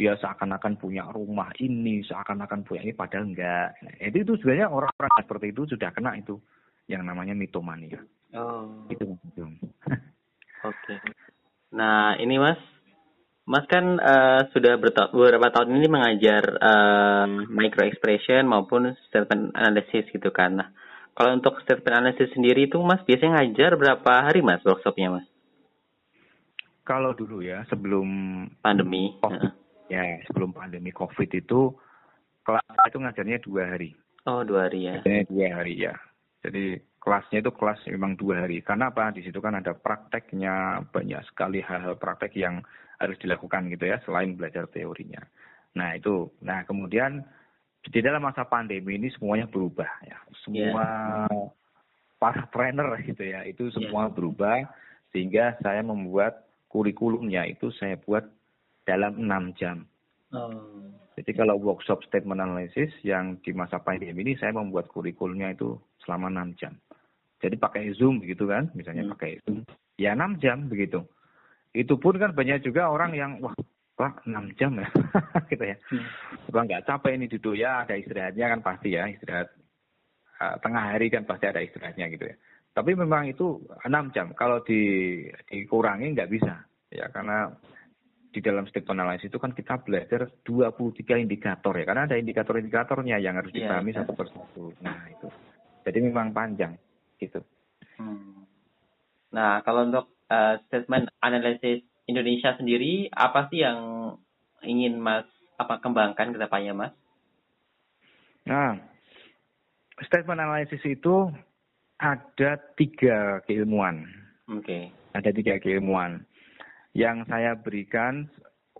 [0.00, 3.76] dia seakan-akan punya rumah ini, seakan-akan punya ini, padahal enggak.
[3.84, 6.40] Nah, itu itu sebenarnya orang-orang seperti itu sudah kena itu
[6.88, 8.00] yang namanya mitomania.
[8.32, 8.88] Oh.
[8.88, 9.04] Itu.
[9.36, 9.60] Oke.
[10.64, 10.96] Okay.
[11.76, 12.56] Nah, ini Mas,
[13.44, 20.32] Mas kan uh, sudah beberapa tahun ini mengajar uh, micro expression maupun statement analysis gitu
[20.32, 20.64] kan.
[20.64, 20.68] Nah,
[21.12, 25.28] kalau untuk statement analysis sendiri itu Mas biasanya ngajar berapa hari Mas workshopnya Mas?
[26.88, 28.08] Kalau dulu ya sebelum
[28.64, 31.74] pandemi, COVID, ya sebelum pandemi COVID itu
[32.46, 33.90] kelas itu ngajarnya dua hari.
[34.24, 35.02] Oh dua hari ya.
[35.02, 35.94] Ngajarnya dua hari ya.
[36.40, 36.64] Jadi
[37.02, 38.62] kelasnya itu kelas memang dua hari.
[38.64, 39.12] Karena apa?
[39.12, 42.62] Di situ kan ada prakteknya banyak sekali hal-hal praktek yang
[43.00, 45.20] harus dilakukan gitu ya selain belajar teorinya.
[45.74, 47.24] Nah itu, nah kemudian
[47.80, 50.84] di dalam masa pandemi ini semuanya berubah ya, semua
[51.32, 51.48] yeah.
[52.20, 54.12] para trainer gitu ya itu semua yeah.
[54.12, 54.56] berubah
[55.16, 58.28] sehingga saya membuat kurikulumnya itu saya buat
[58.84, 59.84] dalam enam jam.
[60.30, 60.90] Oh.
[61.18, 65.76] Jadi kalau workshop statement analysis yang di masa pandemi ini saya membuat kurikulumnya itu
[66.06, 66.72] selama enam jam.
[67.40, 69.12] Jadi pakai Zoom gitu kan, misalnya hmm.
[69.16, 69.64] pakai Zoom,
[70.00, 71.04] ya enam jam begitu
[71.70, 73.54] itu pun kan banyak juga orang yang wah
[73.94, 74.88] pak enam jam ya
[75.52, 76.50] gitu ya hmm.
[76.50, 79.48] nggak capek ini duduk ya ada istirahatnya kan pasti ya istirahat
[80.40, 82.36] uh, tengah hari kan pasti ada istirahatnya gitu ya
[82.74, 84.80] tapi memang itu enam jam kalau di
[85.46, 87.54] dikurangi nggak bisa ya karena
[88.30, 93.34] di dalam statement analysis itu kan kita belajar 23 indikator ya karena ada indikator-indikatornya yang
[93.34, 95.26] harus iya, dipahami yeah, satu persatu nah itu
[95.82, 96.78] jadi memang panjang
[97.18, 97.42] gitu
[97.98, 98.46] hmm.
[99.34, 103.78] nah kalau untuk uh, statement analisis Indonesia sendiri apa sih yang
[104.66, 105.26] ingin Mas
[105.60, 106.94] apa kembangkan ke depannya Mas?
[108.48, 108.80] Nah,
[110.02, 111.28] statement analisis itu
[112.00, 114.08] ada tiga keilmuan.
[114.48, 114.64] Oke.
[114.64, 114.82] Okay.
[115.14, 116.24] Ada tiga keilmuan
[116.96, 118.26] yang saya berikan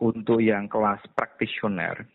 [0.00, 2.08] untuk yang kelas practitioner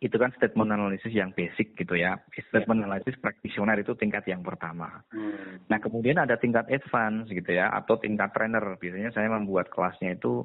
[0.00, 2.20] itu kan statement analisis yang basic gitu ya.
[2.52, 2.88] Statement yeah.
[2.88, 5.00] analisis practitioner itu tingkat yang pertama.
[5.08, 5.64] Hmm.
[5.72, 8.76] Nah kemudian ada tingkat advance gitu ya, atau tingkat trainer.
[8.76, 10.44] Biasanya saya membuat kelasnya itu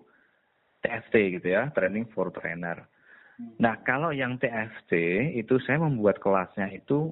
[0.82, 2.88] TFT gitu ya, training for trainer.
[3.36, 3.52] Hmm.
[3.60, 4.94] Nah kalau yang TFT
[5.36, 7.12] itu saya membuat kelasnya itu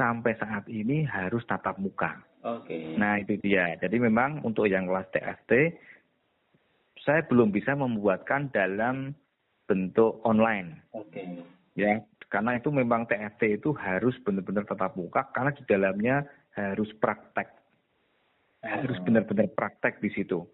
[0.00, 2.16] sampai saat ini harus tatap muka.
[2.44, 2.72] Oke.
[2.72, 2.84] Okay.
[2.96, 3.76] Nah itu dia.
[3.76, 5.52] Jadi memang untuk yang kelas TFT
[7.04, 9.12] saya belum bisa membuatkan dalam
[9.68, 10.80] bentuk online.
[10.96, 11.20] Oke.
[11.20, 16.16] Okay ya karena itu memang TFT itu harus benar-benar tetap muka karena di dalamnya
[16.54, 17.50] harus praktek
[18.64, 19.04] harus oh.
[19.04, 20.46] benar-benar praktek di situ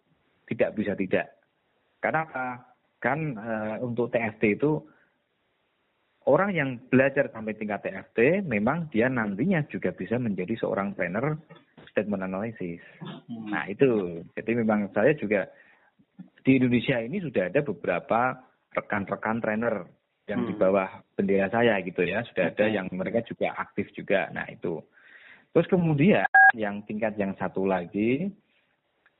[0.48, 1.30] tidak bisa tidak
[2.00, 2.24] karena
[3.00, 3.52] kan e,
[3.84, 4.80] untuk TFT itu
[6.28, 11.36] orang yang belajar sampai tingkat TFT memang dia nantinya juga bisa menjadi seorang trainer
[11.92, 12.80] statement analysis
[13.28, 13.52] hmm.
[13.52, 15.48] nah itu jadi memang saya juga
[16.42, 18.36] di Indonesia ini sudah ada beberapa
[18.70, 19.86] rekan-rekan trainer
[20.30, 20.62] yang di hmm.
[20.62, 20.88] bawah
[21.18, 22.22] bendera saya gitu ya.
[22.30, 24.30] Sudah ada yang mereka juga aktif juga.
[24.30, 24.78] Nah itu.
[25.50, 28.30] Terus kemudian yang tingkat yang satu lagi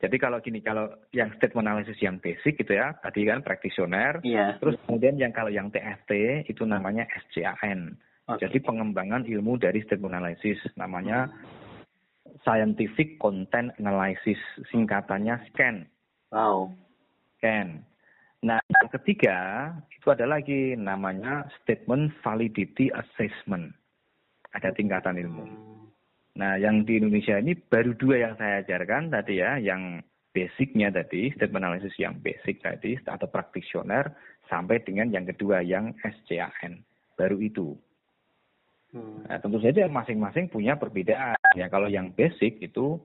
[0.01, 4.57] jadi kalau gini kalau yang statement analysis yang basic gitu ya tadi kan praktisioner yeah.
[4.59, 8.49] terus kemudian yang kalau yang TFT itu namanya SCAN okay.
[8.49, 11.29] jadi pengembangan ilmu dari statement analysis namanya
[12.43, 14.41] scientific content analysis
[14.73, 15.85] singkatannya SCAN
[16.33, 16.73] wow
[17.41, 17.89] SCAN
[18.41, 19.37] Nah, yang ketiga
[19.93, 23.77] itu ada lagi namanya statement validity assessment.
[24.57, 25.45] Ada tingkatan ilmu.
[26.41, 30.01] Nah, yang di Indonesia ini baru dua yang saya ajarkan tadi ya, yang
[30.33, 34.09] basicnya tadi, statement analysis yang basic tadi, atau practitioner,
[34.49, 36.81] sampai dengan yang kedua yang SCAN.
[37.21, 37.77] Baru itu.
[38.97, 39.29] Hmm.
[39.29, 41.37] Nah, tentu saja masing-masing punya perbedaan.
[41.61, 42.97] Ya, kalau yang basic itu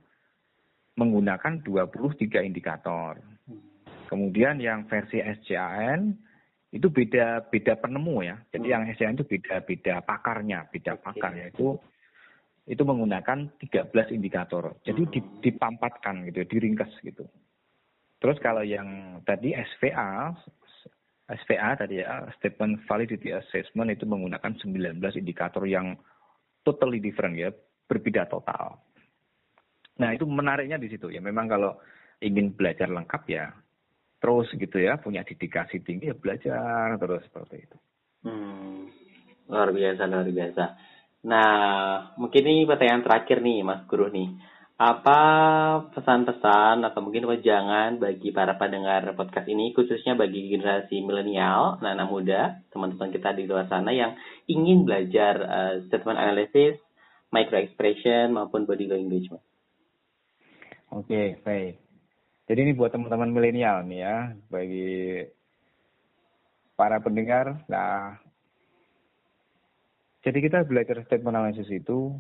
[0.96, 3.20] menggunakan 23 indikator.
[4.06, 6.14] Kemudian yang versi SCAN
[6.76, 8.36] itu beda beda penemu ya.
[8.52, 8.74] Jadi hmm.
[8.74, 11.80] yang SCAN itu beda beda pakarnya, beda pakar yaitu
[12.66, 14.78] itu menggunakan 13 indikator.
[14.84, 15.42] Jadi hmm.
[15.46, 17.26] dipampatkan gitu, diringkas gitu.
[18.20, 20.34] Terus kalau yang tadi SVA
[21.26, 25.98] SVA tadi ya, Statement Validity Assessment itu menggunakan 19 indikator yang
[26.62, 27.50] totally different ya,
[27.90, 28.78] berbeda total.
[29.98, 31.18] Nah, itu menariknya di situ ya.
[31.24, 31.82] Memang kalau
[32.22, 33.50] ingin belajar lengkap ya
[34.26, 37.78] terus gitu ya, punya dedikasi tinggi ya belajar terus seperti itu.
[38.26, 38.90] Hmm,
[39.46, 40.64] luar biasa, luar biasa.
[41.30, 41.54] Nah,
[42.18, 44.34] mungkin ini pertanyaan terakhir nih, Mas Guru nih.
[44.82, 45.22] Apa
[45.94, 52.42] pesan-pesan atau mungkin wejangan bagi para pendengar podcast ini, khususnya bagi generasi milenial, anak-anak muda,
[52.74, 54.18] teman-teman kita di luar sana yang
[54.50, 56.82] ingin belajar uh, statement analysis,
[57.30, 59.30] micro expression maupun body language?
[60.90, 61.85] Oke, okay, baik.
[62.46, 64.18] Jadi ini buat teman-teman milenial nih ya,
[64.54, 65.26] bagi
[66.78, 68.20] para pendengar, nah
[70.22, 72.14] jadi kita belajar statement analysis itu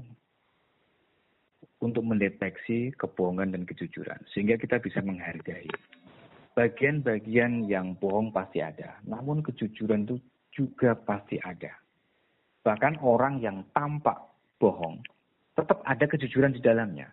[1.81, 5.69] untuk mendeteksi kebohongan dan kejujuran sehingga kita bisa menghargai.
[6.55, 10.17] Bagian-bagian yang bohong pasti ada, namun kejujuran itu
[10.55, 11.73] juga pasti ada.
[12.63, 14.17] Bahkan orang yang tampak
[14.57, 15.03] bohong
[15.53, 17.11] tetap ada kejujuran di dalamnya.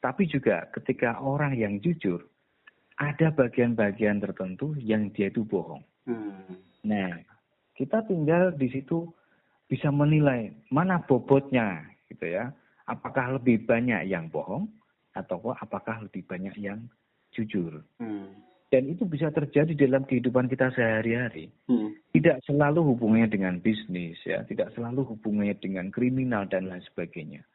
[0.00, 2.22] Tapi juga ketika orang yang jujur
[2.96, 5.84] ada bagian-bagian tertentu yang dia itu bohong.
[6.08, 6.56] Hmm.
[6.84, 7.20] Nah,
[7.76, 9.04] kita tinggal di situ
[9.68, 12.52] bisa menilai mana bobotnya gitu ya.
[12.86, 14.70] Apakah lebih banyak yang bohong
[15.12, 16.86] atau apakah lebih banyak yang
[17.32, 17.84] jujur.
[18.00, 18.32] Hmm.
[18.66, 21.48] Dan itu bisa terjadi dalam kehidupan kita sehari-hari.
[21.70, 21.96] Hmm.
[22.12, 27.46] Tidak selalu hubungannya dengan bisnis ya, tidak selalu hubungannya dengan kriminal dan lain sebagainya.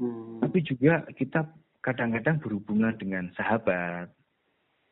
[0.00, 0.40] Hmm.
[0.40, 1.50] Tapi juga kita
[1.82, 4.12] kadang-kadang berhubungan dengan sahabat,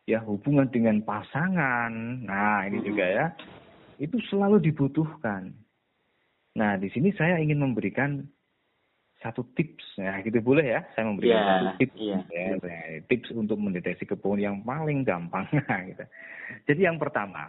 [0.05, 1.93] ya hubungan dengan pasangan.
[2.25, 3.27] Nah, ini juga ya.
[3.97, 5.53] Itu selalu dibutuhkan.
[6.55, 8.23] Nah, di sini saya ingin memberikan
[9.25, 12.21] satu tips ya gitu boleh ya saya memberikan yeah, satu tips yeah.
[12.61, 15.49] ya tips untuk mendeteksi kebohongan yang paling gampang
[15.89, 16.05] gitu.
[16.69, 17.49] Jadi yang pertama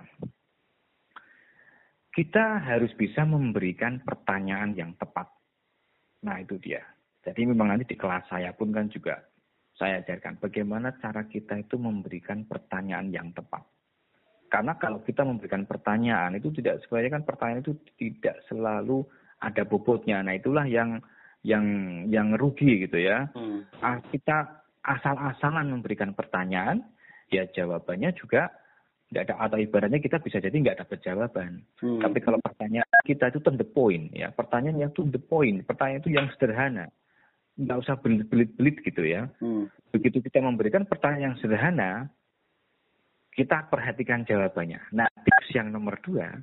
[2.15, 5.27] kita harus bisa memberikan pertanyaan yang tepat.
[6.23, 6.79] Nah itu dia.
[7.27, 9.19] Jadi memang nanti di kelas saya pun kan juga
[9.75, 13.63] saya ajarkan bagaimana cara kita itu memberikan pertanyaan yang tepat.
[14.47, 19.03] Karena kalau kita memberikan pertanyaan itu tidak sebenarnya kan pertanyaan itu tidak selalu
[19.43, 20.23] ada bobotnya.
[20.23, 21.03] Nah itulah yang
[21.43, 21.65] yang
[22.07, 23.27] yang rugi gitu ya.
[23.35, 23.67] Hmm.
[23.83, 26.85] Ah, kita asal-asalan memberikan pertanyaan,
[27.27, 28.47] ya jawabannya juga
[29.11, 31.67] tidak ada atau ibaratnya kita bisa jadi nggak dapat jawaban.
[31.83, 31.99] Hmm.
[31.99, 35.99] Tapi kalau pertanyaan kita itu to the point ya, pertanyaan yang to the point, pertanyaan
[35.99, 36.87] itu yang sederhana
[37.55, 39.31] nggak usah belit-belit gitu ya.
[39.39, 39.71] Hmm.
[39.95, 42.11] Begitu kita memberikan pertanyaan yang sederhana,
[43.31, 44.79] kita perhatikan jawabannya.
[44.91, 46.35] Nah, tips yang nomor dua,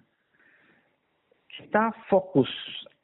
[1.52, 2.48] kita fokus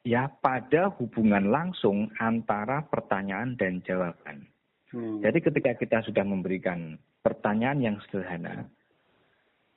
[0.01, 4.49] ya pada hubungan langsung antara pertanyaan dan jawaban.
[4.89, 5.21] Hmm.
[5.21, 8.65] Jadi ketika kita sudah memberikan pertanyaan yang sederhana,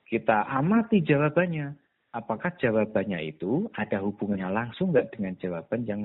[0.09, 1.77] kita amati jawabannya.
[2.13, 6.03] Apakah jawabannya itu ada hubungannya langsung nggak dengan jawaban yang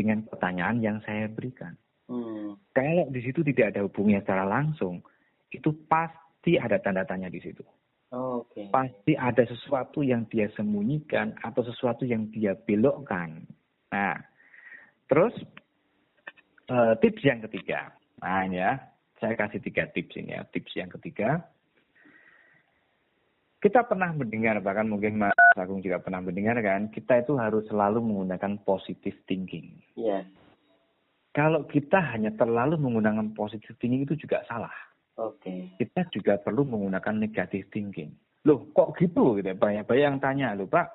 [0.00, 1.76] dengan pertanyaan yang saya berikan.
[2.08, 2.56] Hmm.
[2.72, 5.04] Kalau di situ tidak ada hubungannya secara langsung,
[5.52, 7.60] itu pasti ada tanda tanya di situ.
[8.10, 8.66] Oh, okay.
[8.74, 13.46] Pasti ada sesuatu yang dia sembunyikan atau sesuatu yang dia belokkan.
[13.94, 14.18] Nah,
[15.06, 15.30] terus
[16.66, 17.94] uh, tips yang ketiga.
[18.18, 18.82] Nah, ya,
[19.22, 20.42] saya kasih tiga tips ini ya.
[20.50, 21.46] Tips yang ketiga,
[23.60, 28.00] kita pernah mendengar, bahkan mungkin Mas Agung juga pernah mendengar kan, kita itu harus selalu
[28.00, 29.76] menggunakan positive thinking.
[30.00, 30.08] Iya.
[30.08, 30.22] Yeah.
[31.30, 34.72] Kalau kita hanya terlalu menggunakan positive thinking itu juga salah.
[35.20, 35.44] Oke.
[35.44, 35.60] Okay.
[35.76, 38.16] Kita juga perlu menggunakan negative thinking.
[38.48, 39.36] Loh, kok gitu?
[39.36, 39.52] gitu.
[39.52, 40.88] Banyak-banyak yang tanya, loh Pak,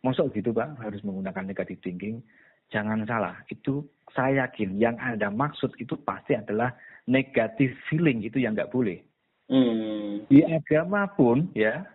[0.00, 2.24] masuk gitu Pak harus menggunakan negative thinking?
[2.72, 6.74] Jangan salah, itu saya yakin yang Anda maksud itu pasti adalah
[7.06, 8.98] negative feeling itu yang nggak boleh.
[9.46, 10.26] Hmm.
[10.26, 11.86] Di agama pun ya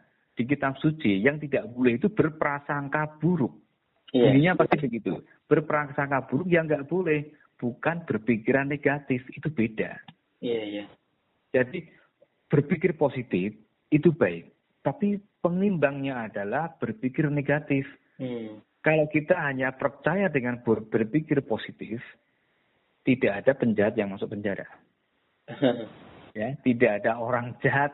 [0.41, 3.53] di kitab suci yang tidak boleh itu berprasangka buruk.
[4.09, 4.33] Yeah.
[4.33, 5.21] Ininya pasti begitu.
[5.45, 7.29] Berprasangka buruk yang nggak boleh,
[7.61, 10.01] bukan berpikiran negatif itu beda.
[10.41, 10.77] Iya yeah, iya.
[10.81, 10.87] Yeah.
[11.53, 11.79] Jadi
[12.49, 13.53] berpikir positif
[13.93, 14.49] itu baik,
[14.81, 17.85] tapi penimbangnya adalah berpikir negatif.
[18.17, 18.65] Hmm.
[18.81, 22.01] Kalau kita hanya percaya dengan ber berpikir positif,
[23.05, 24.65] tidak ada penjahat yang masuk penjara.
[26.39, 27.93] ya, tidak ada orang jahat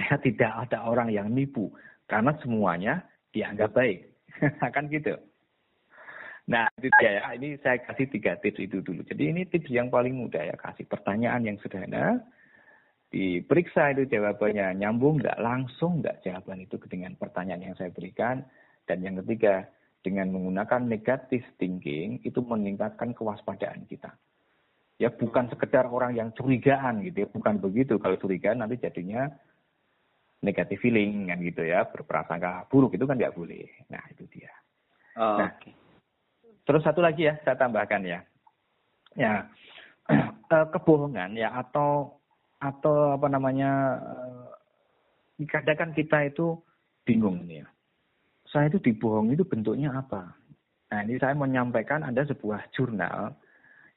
[0.00, 1.68] saya tidak ada orang yang nipu
[2.08, 3.04] karena semuanya
[3.36, 4.08] dianggap baik.
[4.74, 5.12] kan gitu.
[6.48, 7.22] Nah, itu dia ya.
[7.36, 9.04] Ini saya kasih tiga tips itu dulu.
[9.04, 10.56] Jadi ini tips yang paling mudah ya.
[10.56, 12.24] Kasih pertanyaan yang sederhana.
[13.10, 18.42] Diperiksa itu jawabannya nyambung nggak langsung nggak jawaban itu dengan pertanyaan yang saya berikan.
[18.86, 19.68] Dan yang ketiga,
[20.00, 24.16] dengan menggunakan negatif thinking itu meningkatkan kewaspadaan kita.
[25.00, 27.96] Ya bukan sekedar orang yang curigaan gitu ya, bukan begitu.
[28.00, 29.28] Kalau curigaan nanti jadinya
[30.40, 33.68] negatif feeling kan gitu ya berprasangka buruk itu kan nggak boleh.
[33.92, 34.52] Nah itu dia.
[35.20, 35.76] Oh, nah okay.
[36.64, 38.20] terus satu lagi ya saya tambahkan ya.
[39.16, 39.44] Ya
[40.54, 42.16] eh, kebohongan ya atau
[42.60, 44.00] atau apa namanya
[45.40, 46.56] eh, kadang kan kita itu
[47.04, 47.66] bingung nih ya.
[48.50, 50.34] Saya itu dibohong itu bentuknya apa?
[50.90, 53.36] Nah ini saya menyampaikan ada sebuah jurnal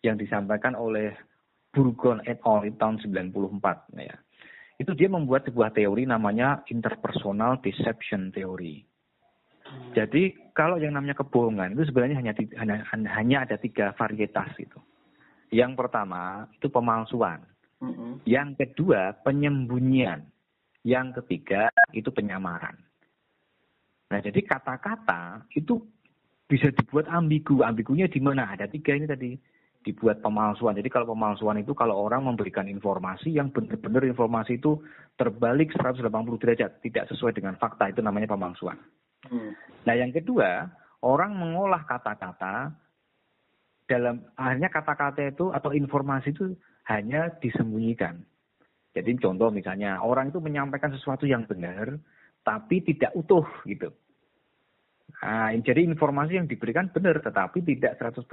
[0.06, 1.16] yang disampaikan oleh
[1.74, 2.62] Burgon et al.
[2.78, 3.34] tahun 94
[3.98, 4.14] ya
[4.82, 8.82] itu dia membuat sebuah teori namanya interpersonal deception theory.
[9.64, 9.94] Hmm.
[9.94, 14.80] Jadi kalau yang namanya kebohongan itu sebenarnya hanya hanya, hanya ada tiga varietas itu.
[15.54, 17.46] Yang pertama itu pemalsuan.
[17.78, 20.26] hmm Yang kedua penyembunyian.
[20.84, 22.76] Yang ketiga itu penyamaran.
[24.12, 25.80] Nah, jadi kata-kata itu
[26.46, 27.64] bisa dibuat ambigu.
[27.64, 28.52] Ambigunya di mana?
[28.52, 29.32] Ada tiga ini tadi.
[29.84, 30.80] Dibuat pemalsuan.
[30.80, 34.80] Jadi kalau pemalsuan itu kalau orang memberikan informasi yang benar-benar informasi itu
[35.20, 36.08] terbalik 180
[36.40, 36.80] derajat.
[36.80, 37.92] Tidak sesuai dengan fakta.
[37.92, 38.80] Itu namanya pemalsuan.
[39.28, 39.52] Hmm.
[39.84, 40.72] Nah yang kedua,
[41.04, 42.72] orang mengolah kata-kata
[43.84, 46.56] dalam akhirnya kata-kata itu atau informasi itu
[46.88, 48.24] hanya disembunyikan.
[48.94, 51.98] Jadi contoh misalnya orang itu menyampaikan sesuatu yang benar
[52.46, 53.90] tapi tidak utuh gitu.
[55.24, 58.28] Nah, jadi informasi yang diberikan benar tetapi tidak 100%.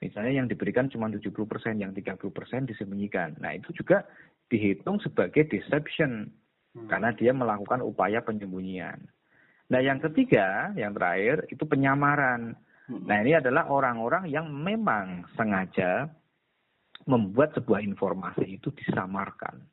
[0.00, 1.32] Misalnya yang diberikan cuma 70%,
[1.80, 3.40] yang 30% disembunyikan.
[3.40, 4.04] Nah, itu juga
[4.52, 6.28] dihitung sebagai deception
[6.76, 6.88] hmm.
[6.88, 9.00] karena dia melakukan upaya penyembunyian.
[9.72, 12.54] Nah, yang ketiga, yang terakhir itu penyamaran.
[12.86, 13.02] Hmm.
[13.08, 16.06] Nah, ini adalah orang-orang yang memang sengaja
[17.08, 19.64] membuat sebuah informasi itu disamarkan.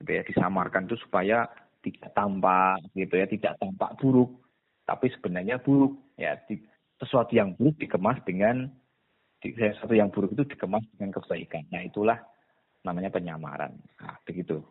[0.00, 1.50] Gitu ya, disamarkan itu supaya
[1.82, 4.42] tidak tampak gitu ya, tidak tampak buruk
[4.86, 6.58] tapi sebenarnya buruk ya di,
[6.98, 8.70] sesuatu yang buruk dikemas dengan
[9.42, 11.66] sesuatu yang buruk itu dikemas dengan kebaikan.
[11.74, 12.18] Nah itulah
[12.86, 13.74] namanya penyamaran.
[13.98, 14.62] Nah, begitu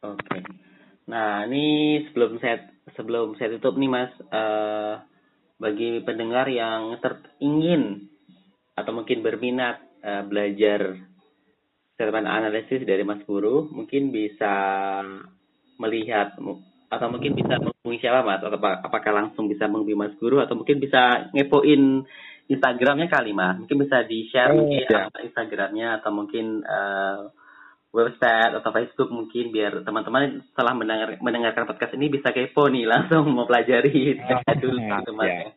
[0.00, 0.16] oke.
[0.26, 0.42] Okay.
[1.10, 5.02] nah ini sebelum saya sebelum saya tutup nih mas uh,
[5.60, 8.08] bagi pendengar yang ter, ingin
[8.78, 10.96] atau mungkin berminat uh, belajar
[11.98, 14.54] statement analisis dari Mas Guru mungkin bisa
[15.76, 16.32] melihat
[16.90, 18.42] atau mungkin bisa menghubungi siapa mas?
[18.42, 20.42] Atau apakah langsung bisa menghubungi mas guru?
[20.42, 22.02] Atau mungkin bisa ngepoin
[22.50, 25.06] Instagramnya kali mas mungkin bisa di share oh, mungkin ya.
[25.22, 27.30] Instagramnya atau mungkin uh,
[27.94, 33.30] website atau Facebook mungkin biar teman-teman setelah mendengar, mendengarkan podcast ini bisa kepo nih langsung
[33.30, 35.50] mau pelajari oh, dulu gitu mas ya.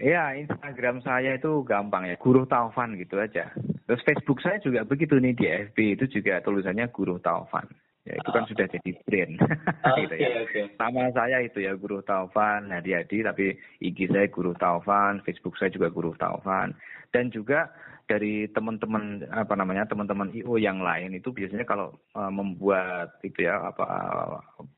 [0.00, 3.52] Ya, Instagram saya itu gampang ya, Guru Taufan gitu aja.
[3.84, 7.68] Terus Facebook saya juga begitu nih di FB itu juga tulisannya Guru Taufan.
[8.02, 8.48] Ya itu kan oh.
[8.50, 9.34] sudah jadi brand.
[9.82, 10.28] Okay, gitu ya.
[10.46, 10.64] Okay.
[10.78, 15.90] Nama saya itu ya Guru Taufan Hadi tapi IG saya Guru Taufan, Facebook saya juga
[15.90, 16.74] Guru Taufan.
[17.10, 17.68] Dan juga
[18.06, 23.62] dari teman-teman apa namanya teman-teman IO yang lain itu biasanya kalau uh, membuat itu ya
[23.62, 23.86] apa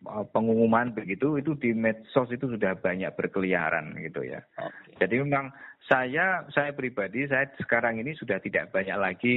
[0.07, 4.45] uh, pengumuman begitu itu di medsos itu sudah banyak berkeliaran gitu ya.
[4.55, 5.05] Okay.
[5.05, 5.51] Jadi memang
[5.89, 9.37] saya saya pribadi saya sekarang ini sudah tidak banyak lagi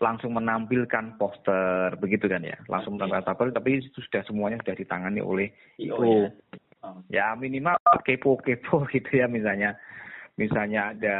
[0.00, 5.20] langsung menampilkan poster begitu kan ya langsung menampilkan poster tapi itu sudah semuanya sudah ditangani
[5.20, 6.32] oleh itu ya.
[6.80, 6.96] Oh.
[7.12, 7.76] ya minimal
[8.08, 9.76] kepo-kepo gitu ya misalnya
[10.40, 11.16] misalnya ada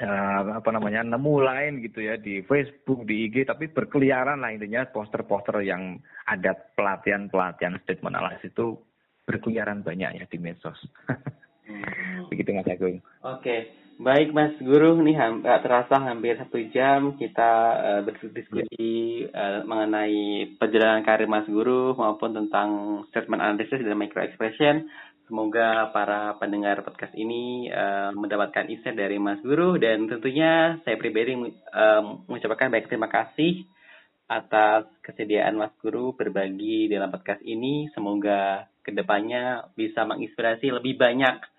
[0.00, 4.88] uh, apa namanya nemu lain gitu ya di Facebook di IG tapi berkeliaran lah intinya
[4.88, 8.80] poster-poster yang ada pelatihan-pelatihan statement analysis itu
[9.28, 10.80] berkeliaran banyak ya di medsos
[11.68, 12.32] hmm.
[12.32, 13.68] begitu mas Agung oke okay.
[13.98, 14.94] Baik Mas Guru,
[15.42, 17.50] gak terasa hampir satu jam kita
[17.82, 24.86] uh, berdiskusi uh, mengenai perjalanan karir Mas Guru maupun tentang statement analysis dan micro expression.
[25.26, 31.34] Semoga para pendengar podcast ini uh, mendapatkan insight dari Mas Guru dan tentunya saya pribadi
[31.74, 33.66] uh, mengucapkan baik terima kasih
[34.30, 37.90] atas kesediaan Mas Guru berbagi dalam podcast ini.
[37.98, 41.57] Semoga ke depannya bisa menginspirasi lebih banyak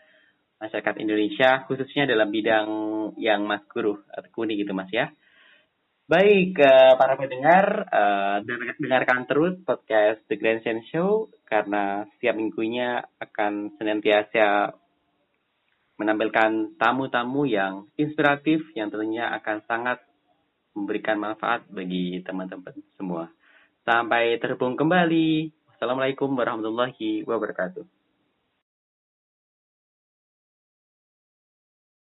[0.60, 2.68] masyarakat Indonesia khususnya dalam bidang
[3.16, 5.10] yang Mas Guru tekuni gitu Mas ya.
[6.10, 8.42] Baik, uh, para pendengar, uh,
[8.82, 14.74] dengarkan terus podcast The Grand Sense Show karena setiap minggunya akan senantiasa
[16.02, 20.02] menampilkan tamu-tamu yang inspiratif yang tentunya akan sangat
[20.74, 23.30] memberikan manfaat bagi teman-teman semua.
[23.86, 25.54] Sampai terhubung kembali.
[25.78, 27.99] Assalamualaikum warahmatullahi wabarakatuh.